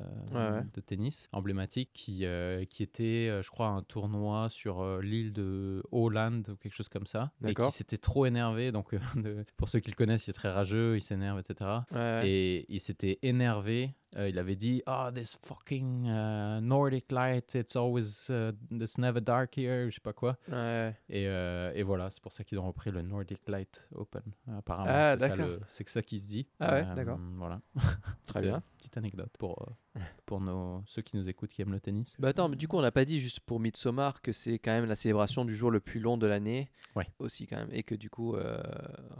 [0.00, 5.00] euh, Ouais, de tennis emblématique qui, euh, qui était, euh, je crois, un tournoi sur
[5.00, 7.30] l'île de Hollande ou quelque chose comme ça.
[7.46, 8.72] Et qui s'était trop énervé.
[8.72, 11.70] Donc, de- pour ceux qui le connaissent, il est très rageux, il s'énerve, etc.
[11.90, 12.28] Ouais, ouais.
[12.28, 13.94] Et il s'était énervé.
[14.16, 19.20] Euh, il avait dit Ah, this fucking uh, Nordic light, it's always, uh, it's never
[19.20, 20.36] dark here, je sais pas quoi.
[20.50, 24.22] Ouais, Et, euh, et voilà, c'est pour ça qu'ils ont repris le Nordic Light Open.
[24.56, 25.46] Apparemment, Ah, c'est ça d'accord.
[25.46, 26.46] le- c'est que ça qui se dit.
[26.60, 27.18] Ah ouais, Euh, d'accord.
[27.36, 27.60] Voilà.
[28.26, 28.56] Très bien.
[28.56, 29.62] euh, Petite anecdote pour,
[29.96, 32.16] euh, pour nos, ceux qui nous écoutent qui aiment le tennis.
[32.18, 34.72] Bah attends, mais du coup, on n'a pas dit juste pour Midsommar que c'est quand
[34.72, 36.68] même la célébration du jour le plus long de l'année.
[36.96, 37.06] Ouais.
[37.20, 37.68] Aussi, quand même.
[37.72, 38.60] Et que du coup, euh,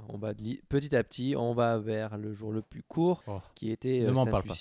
[0.09, 3.23] on va de li- petit à petit, on va vers le jour le plus court
[3.29, 3.41] Oh.
[3.55, 4.55] qui était Ne euh, m'en parle pas.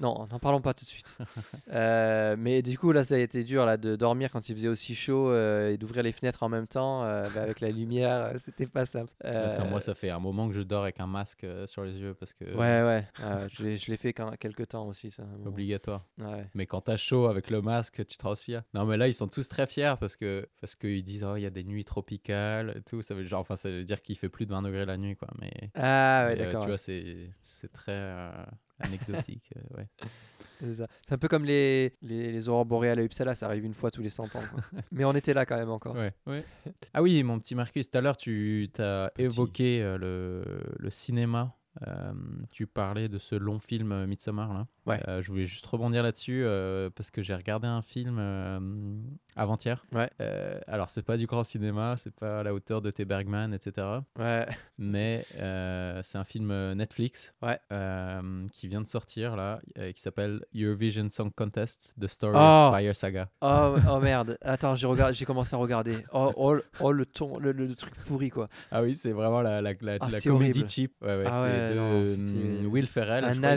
[0.00, 1.18] Non, n'en parlons pas tout de suite.
[1.72, 4.68] Euh, mais du coup, là, ça a été dur là, de dormir quand il faisait
[4.68, 8.32] aussi chaud euh, et d'ouvrir les fenêtres en même temps euh, bah, avec la lumière.
[8.38, 9.12] C'était pas simple.
[9.24, 12.14] Attends, moi, ça fait un moment que je dors avec un masque sur les yeux
[12.14, 13.06] parce que Ouais, ouais.
[13.50, 15.24] je l'ai- fait quand, quelques temps aussi, ça.
[15.44, 16.04] obligatoire.
[16.18, 16.46] Ouais.
[16.54, 18.62] Mais quand t'as chaud avec le masque, tu te rends fier.
[18.74, 21.42] Non, mais là, ils sont tous très fiers parce que parce qu'ils disent oh il
[21.42, 23.02] y a des nuits tropicales et tout.
[23.02, 25.16] Ça veut genre enfin ça veut dire qu'il fait plus de 20 degrés la nuit
[25.16, 25.28] quoi.
[25.40, 26.62] Mais Ah, ouais, d'accord.
[26.62, 27.92] tu vois c'est c'est très
[28.80, 29.50] anecdotique.
[29.56, 29.86] euh, ouais.
[30.60, 30.86] C'est ça.
[31.06, 33.90] C'est un peu comme les, les, les aurores boréales à Uppsala, ça arrive une fois
[33.90, 34.28] tous les 100 ans.
[34.50, 34.60] quoi.
[34.92, 35.94] Mais on était là quand même encore.
[35.96, 36.44] Ouais, ouais.
[36.94, 39.24] Ah oui, mon petit Marcus, tout à l'heure, tu as Petit.
[39.24, 40.44] évoqué euh, le,
[40.78, 41.54] le cinéma.
[41.86, 42.12] Euh,
[42.52, 44.66] tu parlais de ce long film euh, Midsommar là.
[44.86, 45.00] Ouais.
[45.08, 46.44] Euh, je voulais juste rebondir là-dessus
[46.94, 48.18] parce que j'ai regardé un film
[49.36, 49.84] avant-hier.
[49.92, 50.10] Ouais.
[50.66, 53.04] Alors c'est pas du grand cinéma, c'est pas à la hauteur de T.
[53.04, 53.86] Bergman, etc.
[54.18, 54.46] Ouais.
[54.78, 55.24] Mais
[56.02, 57.58] c'est un film Netflix Ouais.
[58.52, 59.58] qui vient de sortir là,
[59.94, 62.68] qui s'appelle Eurovision Song Contest: The Story Oh.
[62.72, 63.28] of Fire Saga.
[63.40, 64.36] Oh, oh merde.
[64.42, 65.96] Attends, j'ai commencé à regarder.
[66.12, 68.48] Oh, oh, le- oh, le ton, le, truc pourri quoi.
[68.70, 70.68] Ah oui, c'est vraiment la, la, la, Ah, la comédie horrible.
[70.68, 70.92] cheap.
[71.02, 73.24] Ouais, ouais, Ah ouais, de non, hum, Will Ferrell.
[73.24, 73.50] un je crois,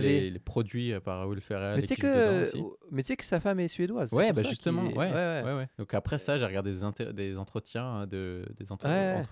[0.93, 1.75] euh, par Will Ferrell.
[1.75, 2.49] Mais tu sais que,
[2.91, 4.11] mais tu sais que sa femme est suédoise.
[4.13, 5.67] Ouais, bah justement, ouais, ouais, ouais, ouais.
[5.77, 8.87] Donc après ça, j'ai regardé des, inter- des entretiens, hein, de, des entre-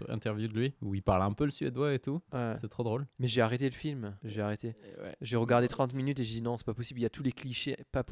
[0.09, 2.21] interviews de lui, où il parle un peu le suédois et tout.
[2.57, 3.05] C'est trop drôle.
[3.19, 4.15] Mais j'ai arrêté le film.
[4.23, 4.75] J'ai arrêté.
[5.21, 6.99] J'ai regardé 30 minutes et j'ai dit non, c'est pas possible.
[6.99, 8.03] Il y a tous les clichés pas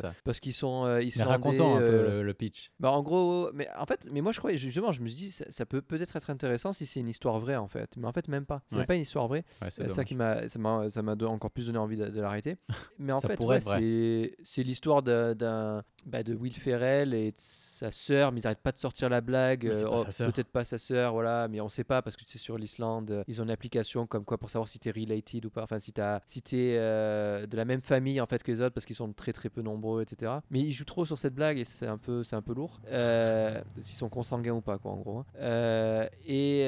[0.00, 0.14] ça.
[0.24, 1.30] parce qu'ils sont euh, Mais islandais.
[1.32, 2.70] racontons un peu euh, le, le pitch.
[2.78, 5.30] Bah en gros, mais en fait, mais moi je croyais justement, je me suis dit
[5.30, 8.12] ça, ça peut peut-être être intéressant si c'est une histoire vraie en fait, mais en
[8.12, 8.62] fait même pas.
[8.66, 8.86] C'est même Ouais.
[8.86, 9.44] pas une histoire vraie.
[9.62, 9.70] Ouais,
[10.00, 12.56] ça qui m'a, ça m'a, ça m'a don- encore plus donné envie de, de l'arrêter.
[12.98, 15.02] Mais en Ça fait, ouais, c'est, l'histoire
[15.34, 19.08] d'un- bah, de Will Ferrell et de sa sœur, mais ils arrêtent pas de sortir
[19.08, 19.66] la blague.
[19.66, 22.56] Euh, oh, peut-être pas sa sœur, voilà, mais on sait pas parce que c'est sur
[22.58, 25.62] l'Islande, euh, ils ont une application comme quoi pour savoir si t'es related ou pas,
[25.62, 28.74] enfin si t'as, si t'es euh, de la même famille en fait que les autres
[28.74, 30.32] parce qu'ils sont très très peu nombreux, etc.
[30.50, 32.80] Mais ils jouent trop sur cette blague et c'est un peu, c'est un peu lourd.
[32.88, 35.18] Euh, s'ils sont consanguins ou pas, quoi, en gros.
[35.20, 35.24] hein.
[35.38, 36.60] Euh, et,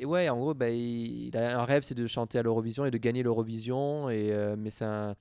[0.00, 2.84] et ouais, en gros, bah, il, il a un rêve, c'est de chanter à l'Eurovision
[2.86, 4.08] et de gagner l'Eurovision.
[4.10, 4.70] Et mais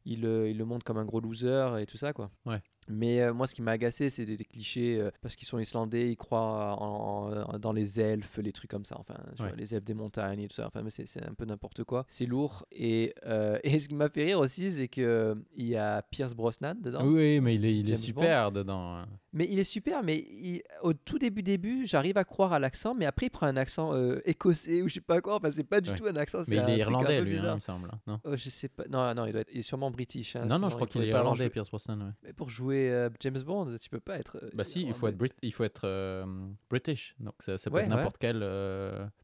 [0.06, 2.30] il, le- il le montre comme un gros loser et tout ça, quoi.
[2.46, 2.62] Ouais.
[2.88, 5.58] Mais euh, moi, ce qui m'a agacé, c'est des, des clichés euh, parce qu'ils sont
[5.60, 8.96] islandais, ils croient en- en- dans les elfes, les trucs comme ça.
[9.00, 9.50] Enfin, tu Ouais.
[9.50, 10.68] vois, les elfes des montagnes et tout ça.
[10.68, 12.06] Enfin, mais c'est un peu n'importe quoi.
[12.08, 12.66] C'est lourd.
[12.72, 16.34] Et, euh, et ce qui m'a fait rire aussi, c'est que il y a Pierce
[16.36, 17.06] Brosnan dedans.
[17.06, 19.04] Oui, mais il est, il est super dedans.
[19.36, 22.96] Mais il est super, mais il- au tout début début, j'arrive à croire à l'accent,
[22.96, 25.36] mais après il prend un accent euh, écossais ou je sais pas quoi.
[25.36, 25.98] Enfin, c'est pas du Ouais.
[25.98, 26.44] tout un accent.
[26.48, 27.90] Mais il est irlandais, lui, hein, il me semble.
[27.94, 28.86] hein, Non, Oh, je sais pas.
[28.90, 29.52] Non, non, il, doit être...
[29.52, 30.36] il est sûrement british.
[30.38, 32.00] hein, non, non, je crois il qu'il est irlandais, jouer- Pierce Brosnan.
[32.00, 32.12] ouais.
[32.24, 34.38] Mais pour jouer euh, James Bond, tu peux pas être.
[34.42, 36.26] euh, Bah si, il faut être, Brit- il faut être euh,
[36.70, 37.14] British.
[37.20, 38.42] Donc ça, ça peut Ouais, être n'importe quel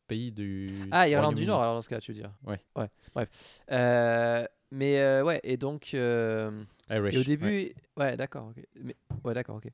[0.08, 0.68] pays du.
[0.92, 1.46] Ah, Irlande du.
[1.46, 2.32] Nord, alors dans ce cas, tu veux dire.
[2.46, 2.60] Ouais.
[2.76, 3.30] Ouais, bref.
[4.74, 5.94] Mais ouais, et donc.
[5.94, 7.16] Irish.
[7.16, 8.64] Et au début, ouais, d'accord, ok.
[8.84, 9.68] Mais ouais, d'accord, ok.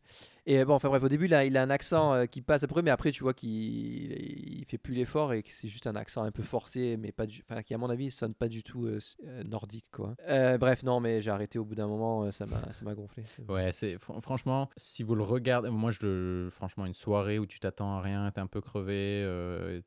[0.45, 2.63] Et euh, bon, enfin bref, au début, là, il a un accent euh, qui passe
[2.63, 5.67] à peu près, mais après, tu vois qu'il il fait plus l'effort et que c'est
[5.67, 8.33] juste un accent un peu forcé, mais pas du, enfin, qui à mon avis sonne
[8.33, 8.99] pas du tout euh,
[9.45, 10.15] nordique, quoi.
[10.27, 13.23] Euh, bref, non, mais j'ai arrêté au bout d'un moment, ça m'a, ça m'a gonflé.
[13.49, 17.45] Ouais, c'est fr- franchement, si vous le regardez, moi je le, franchement une soirée où
[17.45, 19.23] tu t'attends à rien, t'es un peu crevé,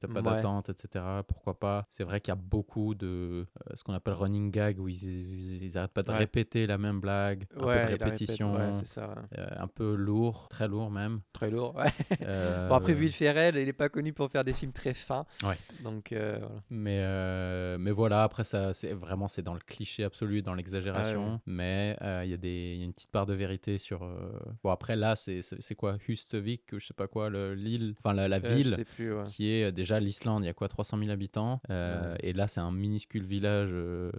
[0.00, 0.22] t'as pas Ouais.
[0.36, 1.04] d'attente, etc.
[1.26, 1.86] Pourquoi pas?
[1.88, 5.64] C'est vrai qu'il y a beaucoup de ce qu'on appelle running gag où ils, ils,
[5.64, 6.18] ils arrêtent pas de Ouais.
[6.18, 9.14] répéter la même blague, un peu de il ouais, c'est ça.
[9.38, 11.20] euh, un peu lourd, très lourd même.
[11.32, 11.74] Très lourd.
[11.76, 11.86] Ouais.
[12.22, 15.24] Euh, Bon, après, Will Ferrell, il est pas connu pour faire des films très fins.
[15.42, 15.56] Ouais.
[15.82, 16.54] Donc, euh, voilà.
[16.70, 21.24] Mais, euh, mais voilà, après, ça, c'est vraiment c'est dans le cliché absolu, dans l'exagération.
[21.26, 21.38] Ah ouais.
[21.46, 24.00] Mais il y, y a une petite part de vérité sur.
[24.62, 25.96] Bon, après, là, c'est quoi?
[26.08, 28.74] Hustvik, ou je sais pas quoi, le- l'île, enfin la, la je ville.
[28.74, 29.24] sais plus, ouais.
[29.30, 30.68] Qui est déjà l'Islande, il y a quoi?
[30.68, 31.60] 300 000 habitants.
[32.22, 33.70] Et là, c'est un minuscule village,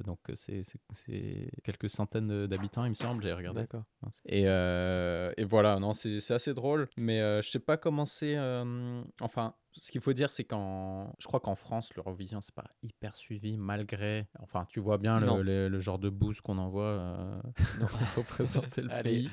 [0.06, 3.62] donc c'est c'est- c'est quelques centaines d'habitants, il me semble, j'ai regardé.
[3.62, 3.84] D'accord.
[4.26, 6.90] Et, euh, et voilà, non, c'est assez drôle.
[6.98, 8.36] Mais euh, je sais pas comment c'est.
[8.38, 11.14] euh, enfin, ce qu'il faut dire, c'est qu'en.
[11.20, 14.28] Je crois qu'en France, l'Eurovision, c'est pas hyper suivi, malgré.
[14.40, 17.42] Enfin, tu vois bien le, le- le genre de boost qu'on envoie euh,
[17.80, 17.88] Non.
[18.16, 19.30] pour présenter le pays.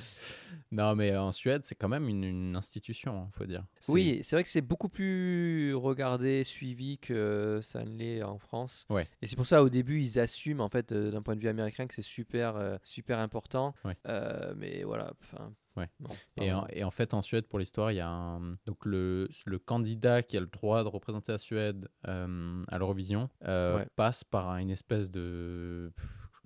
[0.71, 3.65] Non, mais en Suède, c'est quand même une, une institution, il faut dire.
[3.89, 8.87] Oui, c'est vrai que c'est beaucoup plus regardé, suivi que ça ne l'est en France.
[8.91, 9.07] Ouais.
[9.23, 11.49] Et c'est pour ça au début ils assument en fait euh, d'un point de vue
[11.49, 13.75] américain que c'est super euh, super important.
[13.85, 13.97] Ouais.
[14.07, 15.53] Euh, mais voilà, enfin.
[15.79, 15.89] Ouais.
[16.01, 16.69] non, pas Et en, vraiment.
[16.73, 20.23] et en fait, en Suède, pour l'histoire, il y a un, donc le, le candidat
[20.23, 23.87] qui a le droit de représenter la Suède euh, à l'Eurovision euh, Ouais.
[23.97, 25.93] passe par une espèce de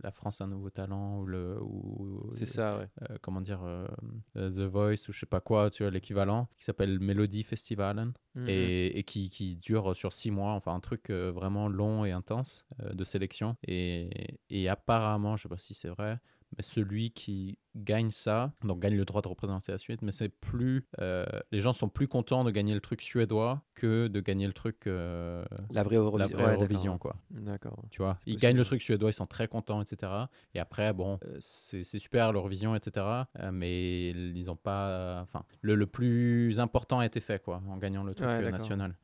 [0.02, 2.88] la France a un nouveau talent ou le ou c'est ça, ouais.
[3.08, 3.86] euh, comment dire euh,
[4.34, 8.48] The Voice ou je sais pas quoi, tu vois l'équivalent qui s'appelle Melody Festivalen Mhm.
[8.48, 12.10] et, et qui, qui dure sur six mois, enfin un truc euh, vraiment long et
[12.12, 13.56] intense de sélection.
[13.68, 16.18] Et, et apparemment, je sais pas si c'est vrai,
[16.56, 20.28] mais celui qui gagne ça, donc gagne le droit de représenter la Suède, mais c'est
[20.28, 20.86] plus.
[21.00, 24.52] euh, les gens sont plus contents de gagner le truc suédois que de gagner le
[24.52, 24.86] truc.
[24.86, 26.36] euh, La vraie la Eurovision.
[26.38, 27.16] vraie ouais, Eurovision, quoi.
[27.30, 27.82] D'accord.
[27.90, 30.12] Tu vois, ils gagnent le truc suédois, ils sont très contents, etc.
[30.54, 33.06] Et après, bon, euh, c'est super l'Eurovision, etc.
[33.40, 35.20] euh, mais ils ont pas.
[35.22, 38.50] Enfin, le, le plus important a été fait, quoi, en gagnant le truc Ouais, euh,
[38.50, 38.96] national.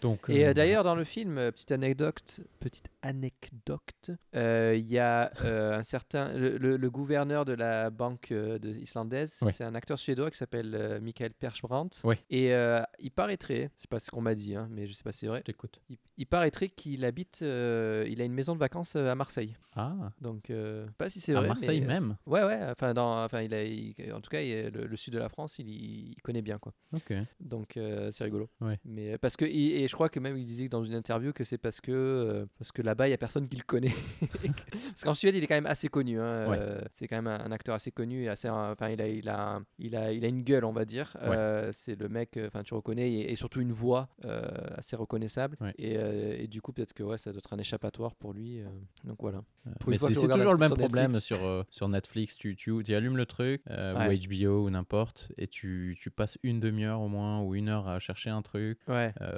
[0.00, 4.90] Donc, Et euh, euh, d'ailleurs, dans le film, euh, petite anecdote, petite anecdote, euh, il
[4.90, 9.52] y a un certain, le, le- le gouverneur de la banque de- islandaise, Ouais.
[9.52, 12.00] c'est un acteur suédois qui s'appelle Michael Persbrandt.
[12.04, 12.18] Ouais.
[12.30, 12.52] Et
[12.98, 15.26] il paraîtrait, c'est pas ce qu'on m'a dit, hein, mais je sais pas si c'est
[15.26, 15.42] vrai.
[15.90, 17.46] Il, il paraîtrait qu'il habite, il
[18.20, 19.56] a une maison de vacances à Marseille.
[19.74, 20.52] Ah, Donc,
[20.98, 21.48] pas si c'est à vrai.
[21.48, 22.16] Marseille mais, euh, même.
[22.26, 22.60] Ouais, ouais.
[22.70, 25.28] Enfin, dans, enfin, il a, il- en tout cas, il- le, le sud de la
[25.28, 26.72] France, il, connaît bien, quoi.
[26.94, 27.12] Ok.
[27.40, 27.78] Donc
[28.10, 28.48] c'est rigolo.
[28.60, 28.78] Ouais.
[28.84, 31.44] Mais parce que et, et je crois que même il disait dans une interview que
[31.44, 33.92] c'est parce que euh, parce que là-bas il y a personne qui le connaît.
[34.90, 36.20] parce qu'en Suède il est quand même assez connu.
[36.20, 36.58] hein, Ouais.
[36.60, 38.48] euh, c'est quand même un, un acteur assez connu et assez.
[38.48, 41.16] Enfin il a il a il a il a une gueule on va dire.
[41.22, 41.36] Ouais.
[41.36, 42.38] Euh, c'est le mec.
[42.46, 44.08] Enfin tu reconnais et, et surtout une voix
[44.76, 45.56] assez reconnaissable.
[45.60, 45.74] Ouais.
[45.78, 48.60] Et, et du coup peut-être que ouais ça doit être un échappatoire pour lui.
[49.04, 49.42] donc voilà.
[49.86, 52.36] Mais c'est toujours le même sur problème sur, sur Netflix.
[52.36, 56.58] Tu, tu, tu allumes le truc, ou HBO ou n'importe, et tu, tu passes une
[56.60, 58.78] demi-heure au moins, ou une heure à chercher un truc.
[58.88, 59.12] Ouais.
[59.20, 59.31] euh,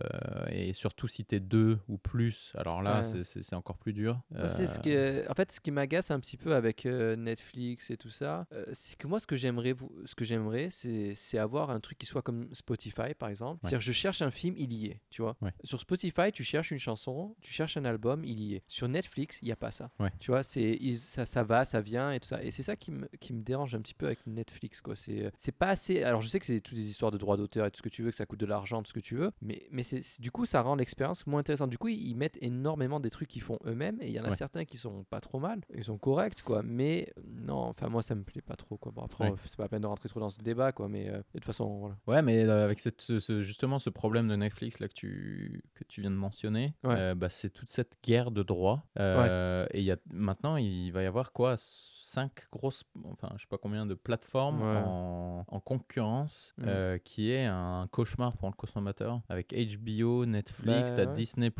[0.50, 3.22] et surtout si t'es deux ou plus, alors là, Ouais.
[3.24, 4.20] c'est- encore plus dur.
[4.30, 7.90] Moi, c'est ce Euh, En fait, ce qui m'agace un petit peu avec euh, Netflix
[7.90, 9.74] et tout ça, euh, c'est que moi, ce que j'aimerais,
[10.04, 13.60] ce que j'aimerais, c'est, avoir un truc qui soit comme Spotify, par exemple.
[13.62, 15.36] C'est-à-dire, je cherche un film, il y est, tu vois.
[15.40, 15.52] Ouais.
[15.64, 18.62] Sur Spotify, tu cherches une chanson, tu cherches un album, il y est.
[18.68, 19.90] Sur Netflix, il n'y a pas ça.
[20.20, 22.42] Tu vois, c'est, ça, ça va, ça vient et tout ça.
[22.42, 24.96] Et c'est ça qui me, qui me dérange un petit peu avec Netflix, quoi.
[24.96, 26.02] C'est, euh, c'est pas assez.
[26.02, 27.88] Alors, je sais que c'est toutes des histoires de droits d'auteur et tout ce que
[27.88, 29.82] tu veux, que ça coûte de l'argent, tout ce que tu veux, mais, mais
[30.20, 31.70] du coup, ça rend l'expérience moins intéressante.
[31.70, 34.24] Du coup, ils, ils mettent énormément des trucs qu'ils font eux-mêmes et il y en
[34.24, 34.36] a Ouais.
[34.36, 36.62] certains qui sont pas trop mal, ils sont corrects, quoi.
[36.62, 38.92] Mais euh, non, enfin, moi, ça me plaît pas trop, quoi.
[38.92, 39.36] Bon, après, Ouais.
[39.44, 41.44] c'est pas la peine de rentrer trop dans ce débat, quoi, mais euh, de toute
[41.44, 41.96] façon, voilà.
[42.06, 45.62] Ouais, mais euh, avec cette, ce- ce- justement ce problème de Netflix là que tu,
[45.74, 46.94] que tu viens de mentionner, Ouais.
[46.96, 48.84] euh, bah, c'est toute cette guerre de droits.
[48.98, 53.46] Et il y a, maintenant, il va y avoir quoi Cinq grosses, enfin, je sais
[53.48, 54.82] pas combien de plateformes Ouais.
[54.84, 56.62] en, en concurrence, Mm.
[56.66, 59.20] euh, qui est un cauchemar pour le consommateur.
[59.28, 61.12] Avec HBO, Netflix, Bah, t'as ouais.
[61.12, 61.50] Disney+,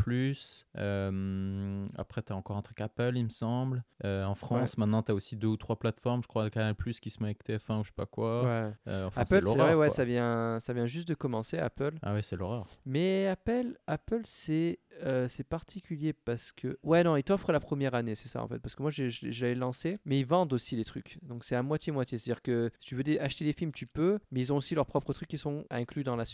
[0.76, 3.84] euh, après t'as encore un truc Apple, il me semble.
[4.04, 7.22] Euh, en France, maintenant, t'as aussi deux ou trois plateformes, je crois, Canal+, qui se
[7.22, 8.44] met avec TF1 ou je sais pas quoi.
[8.44, 8.72] Ouais.
[8.88, 11.92] Euh, enfin, Apple, c'est vrai, ouais, ça vient, ça vient juste de commencer, Apple.
[12.02, 12.66] Ah ouais, c'est l'horreur.
[12.84, 16.78] Mais Apple, Apple c'est euh, c'est particulier parce que.
[16.82, 18.58] Ouais, non, ils t'offrent la première année, c'est ça en fait.
[18.58, 21.18] Parce que moi, j'avais lancé, mais ils vendent aussi les trucs.
[21.22, 22.18] Donc c'est à moitié-moitié.
[22.18, 24.74] C'est-à-dire que si tu veux des- acheter des films, tu peux, mais ils ont aussi
[24.74, 26.24] leurs propres trucs qui sont inclus dans la,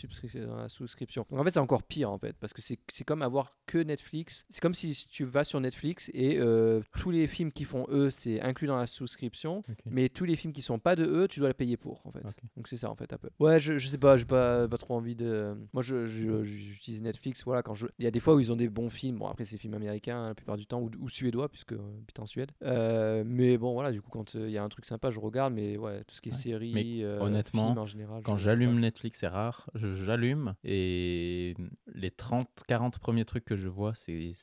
[0.45, 1.25] dans la souscription.
[1.29, 2.35] Donc en fait, c'est encore pire en fait.
[2.39, 4.45] Parce que c'est comme avoir que Netflix.
[4.49, 8.09] C'est comme si tu vas sur Netflix et euh, tous les films qui font eux,
[8.09, 9.63] c'est inclus dans la souscription.
[9.89, 12.11] Mais tous les films qui sont pas de eux, tu dois les payer pour en
[12.11, 12.21] fait.
[12.55, 13.29] Donc c'est ça en fait un peu.
[13.39, 15.55] Ouais, je, je sais pas, j'ai pas, pas trop envie de.
[15.73, 17.43] Moi, je, je- j'utilise Netflix.
[17.43, 17.87] Voilà, quand je.
[17.99, 19.17] Il y a des fois où ils ont des bons films.
[19.19, 21.79] Bon, après c'est films américains hein, la plupart du temps ou, ou suédois puisque euh,
[21.97, 22.51] j'habite en Suède.
[22.63, 25.19] Euh, mais bon, voilà, du coup quand euh, il y a un truc sympa, je
[25.19, 25.53] regarde.
[25.53, 26.37] Mais ouais, tout ce qui est Ouais.
[26.37, 28.23] série, Mais euh, honnêtement, films en général.
[28.23, 28.79] Quand j'allume.
[28.79, 29.69] Netflix, c'est rare.
[29.75, 31.55] J'allume et
[31.93, 34.33] les 30, 40 premiers trucs que je vois, c'est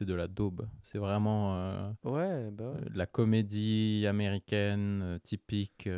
[0.00, 0.66] de la daube.
[0.82, 2.80] C'est vraiment Ouais, bah ouais.
[2.94, 5.88] la comédie américaine typique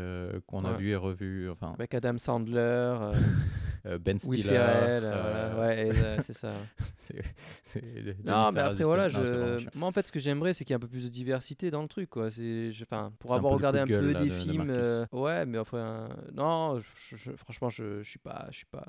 [0.47, 1.51] qu'on a vue et revue.
[1.51, 3.13] Enfin, Avec Adam Sandler,
[3.85, 4.43] Ben Will Stiller.
[4.57, 6.53] Ferrell, euh, euh, ouais, euh, c'est ça.
[8.25, 9.67] Non, mais après, voilà, Non, je...
[9.79, 11.71] moi en fait, ce que j'aimerais, c'est qu'il y ait un peu plus de diversité
[11.71, 12.31] dans le truc, quoi.
[12.31, 14.39] C'est, je- enfin, pour un avoir peu regardé un gueule, peu là, des de- de
[14.41, 18.87] films, euh, ouais, mais enfin, non, je- franchement, je, suis pas, je suis pas,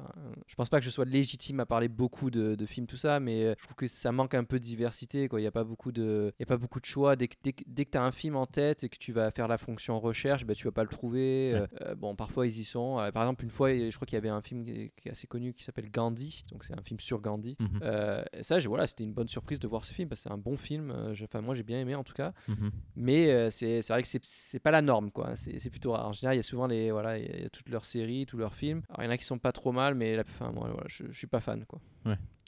[0.47, 3.19] je pense pas que je sois légitime à parler beaucoup de, de films, tout ça,
[3.19, 5.41] mais euh, je trouve que ça manque un peu de diversité, quoi.
[5.41, 7.15] Il y a pas beaucoup de, il y a pas beaucoup de choix.
[7.15, 9.31] Dès que, dès que, dès que t'as un film en tête et que tu vas
[9.31, 11.51] faire la fonction recherche, bah, tu vas pas le trouver.
[11.53, 11.59] Ouais.
[11.59, 12.99] Euh, euh, bon, parfois ils y sont.
[12.99, 15.07] Euh, par exemple, une fois, je crois qu'il y avait un film qui est, qui
[15.09, 17.57] est assez connu qui s'appelle Gandhi, donc c'est un film sur Gandhi.
[17.81, 20.33] Euh, et ça, voilà, c'était une bonne surprise de voir ce film parce que c'est
[20.33, 20.91] un bon film.
[20.91, 22.33] euh, Enfin, moi, j'ai bien aimé en tout cas.
[22.47, 22.71] Mhm.
[22.95, 25.35] Mais euh, c'est vrai que c'est- pas la norme, quoi.
[25.35, 26.07] C'est plutôt rare.
[26.07, 28.37] En général, il y a souvent les, voilà, il y a- toutes leurs séries, tous
[28.37, 28.81] leurs films.
[28.89, 30.85] Alors, il y en a qui sont pas trop mal, mais la, enfin, moi, voilà,
[30.87, 31.79] je, je suis pas fan, quoi.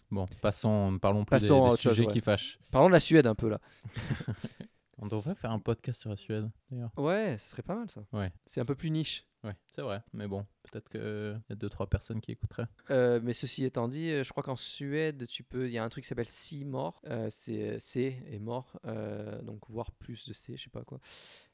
[0.09, 2.13] Bon, passons, parlons plus des- Passons des, chose, sujets ouais.
[2.13, 2.59] qui fâchent.
[2.71, 3.59] Parlons de la Suède un peu là.
[4.99, 6.91] On devrait faire un podcast sur la Suède, d'ailleurs.
[6.97, 8.01] Ouais, ça serait pas mal ça.
[8.13, 8.31] Ouais.
[8.47, 9.25] C'est un peu plus niche.
[9.43, 10.01] Ouais, c'est vrai.
[10.13, 12.67] Mais bon, peut-être qu'il y a deux, trois personnes qui écouteraient.
[12.89, 15.83] Euh, mais ceci étant dit, euh, je crois qu'en Suède, tu peux, il y a
[15.83, 17.01] un truc qui s'appelle C mort.
[17.07, 20.99] Euh, c'est C et mort, euh, donc voire plus de C, je sais pas quoi.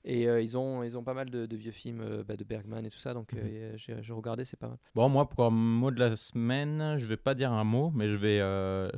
[0.06, 2.90] Et ils ont, ils ont pas mal de, de vieux films bah, de Bergman et
[2.90, 3.40] tout ça, donc Mhm.
[3.44, 4.78] euh, j'ai regardé, c'est pas mal.
[4.96, 8.10] Bon, moi, pour un mot de la semaine, je vais pas dire un mot, mais
[8.10, 8.40] je vais,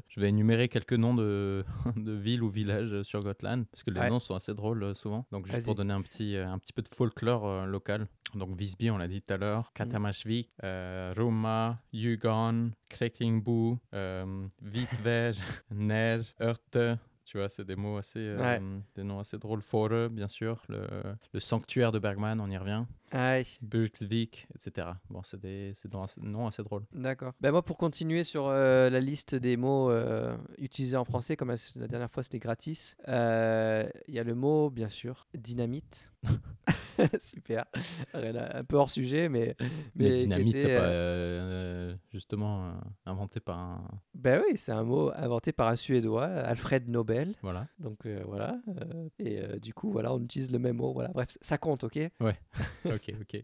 [0.08, 1.66] je vais énumérer quelques noms de,
[1.98, 4.10] de villes ou villages sur Gotland, parce que les Ouais.
[4.10, 5.26] noms sont assez drôles souvent.
[5.32, 8.08] Donc, juste pour donner un petit, un petit peu de folklore local.
[8.34, 14.48] Donc, Visby, on l'a dit tout à l'heure, Katamashvik, euh, Roma, Yugon, Kreklingbu, euh,
[15.72, 16.78] Neige, Örte.
[17.26, 18.62] Tu vois, c'est des mots assez, euh, Ouais.
[18.94, 19.62] des noms assez drôles.
[19.64, 20.86] Fore, bien sûr, le,
[21.34, 22.84] le sanctuaire de Bergman, on y revient.
[23.12, 23.45] Aïe.
[23.62, 24.88] Burksvik, etc.
[25.10, 25.74] Bon, c'est des,
[26.22, 26.84] noms assez drôles.
[26.93, 27.34] D'accord.
[27.39, 31.49] Ben moi, pour continuer sur euh, la liste des mots euh, utilisés en français, comme
[31.49, 36.12] la, la dernière fois c'était gratis, euh, il y a le mot, bien sûr, dynamite.
[37.20, 37.66] Super.
[38.14, 39.56] Rien à- Un peu hors sujet, mais.
[39.95, 42.72] Mais, dynamite, était, c'est pas euh, euh, justement euh,
[43.06, 43.88] inventé par un.
[44.14, 47.36] Ben oui, c'est un mot inventé par un Suédois, Alfred Nobel.
[47.41, 47.68] Voilà.
[47.80, 48.60] Donc euh, voilà.
[48.68, 50.93] euh, et euh, du coup, voilà, on utilise le même mot.
[50.93, 51.10] Voilà.
[51.10, 51.99] Bref, ça compte, ok?
[52.96, 53.43] ok, ok.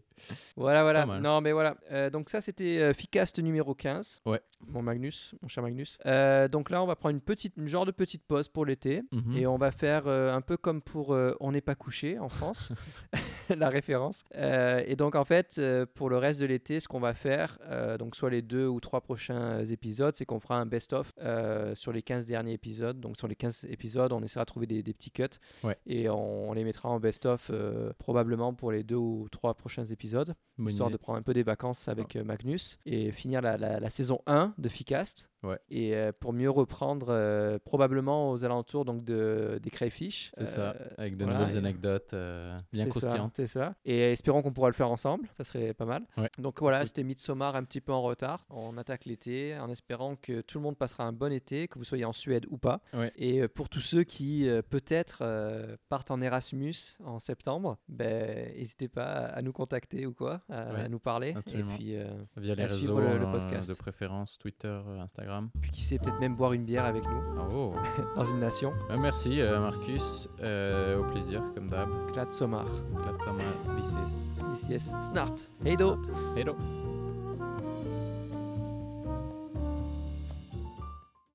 [0.56, 1.06] Voilà, voilà.
[1.20, 1.76] Non, mais voilà.
[1.90, 4.22] Euh, donc ça, c'était euh, Ficast numéro 15.
[4.26, 4.40] Ouais.
[4.68, 5.98] Mon Magnus, mon cher Magnus.
[6.06, 9.02] Euh, donc là, on va prendre une petite, une genre de petite pause pour l'été.
[9.12, 9.36] Mhm.
[9.36, 12.72] Et on va faire euh, un peu comme pour On n'est pas couché en France,
[13.56, 14.24] la référence.
[14.34, 15.60] Et donc en fait,
[15.94, 17.58] pour le reste de l'été, ce qu'on va faire,
[17.98, 21.12] donc soit les deux ou trois prochains épisodes, c'est qu'on fera un best-of
[21.74, 23.00] sur les 15 derniers épisodes.
[23.00, 25.24] Donc sur les 15 épisodes, on essaiera de trouver des, des petits cuts.
[25.64, 25.76] Ouais.
[25.86, 27.50] Et on, on les mettra en best-of
[27.98, 30.34] probablement pour les deux ou trois prochains épisodes,
[30.70, 30.98] histoire idée.
[30.98, 34.20] de prendre un peu des vacances avec euh, Magnus et finir la, la- la saison
[34.26, 35.28] 1 de Ficast.
[35.42, 35.58] Ouais.
[35.70, 40.30] Et euh, pour mieux reprendre euh, probablement aux alentours donc de, des crayfish.
[40.34, 42.14] C'est ça, Euh, avec de voilà, nouvelles anecdotes
[42.72, 43.32] bien croustillantes.
[43.36, 43.74] C'est ça.
[43.84, 45.28] Et espérons qu'on pourra le faire ensemble.
[45.32, 46.04] Ça serait pas mal.
[46.16, 46.30] Ouais.
[46.38, 48.46] Donc voilà, c'était Midsommar un petit peu en retard.
[48.50, 51.84] On attaque l'été en espérant que tout le monde passera un bon été, que vous
[51.84, 52.80] soyez en Suède ou pas.
[52.94, 53.12] Ouais.
[53.16, 55.24] Et pour tous ceux qui peut-être
[55.88, 56.74] partent en Erasmus
[57.04, 61.34] en septembre, ben, n'hésitez pas à nous contacter ou quoi, à, nous parler.
[61.36, 61.72] absolument.
[61.74, 61.96] Et puis,
[62.36, 63.68] Via les réseaux le- le podcast.
[63.68, 65.00] de préférence, Twitter, euh,
[65.32, 65.48] Instagram.
[65.60, 67.72] puis qui sait peut-être même boire une bière avec nous Ah, oh.
[68.16, 68.72] dans une nation.
[68.90, 71.88] Euh, merci euh, Marcus, Euh, au plaisir comme d'hab.
[72.12, 72.66] Glad Sommar.
[72.94, 73.94] Glad summer, bis
[74.60, 74.94] Yes, yes.
[75.02, 75.48] Snart.
[75.64, 76.91] Hej då!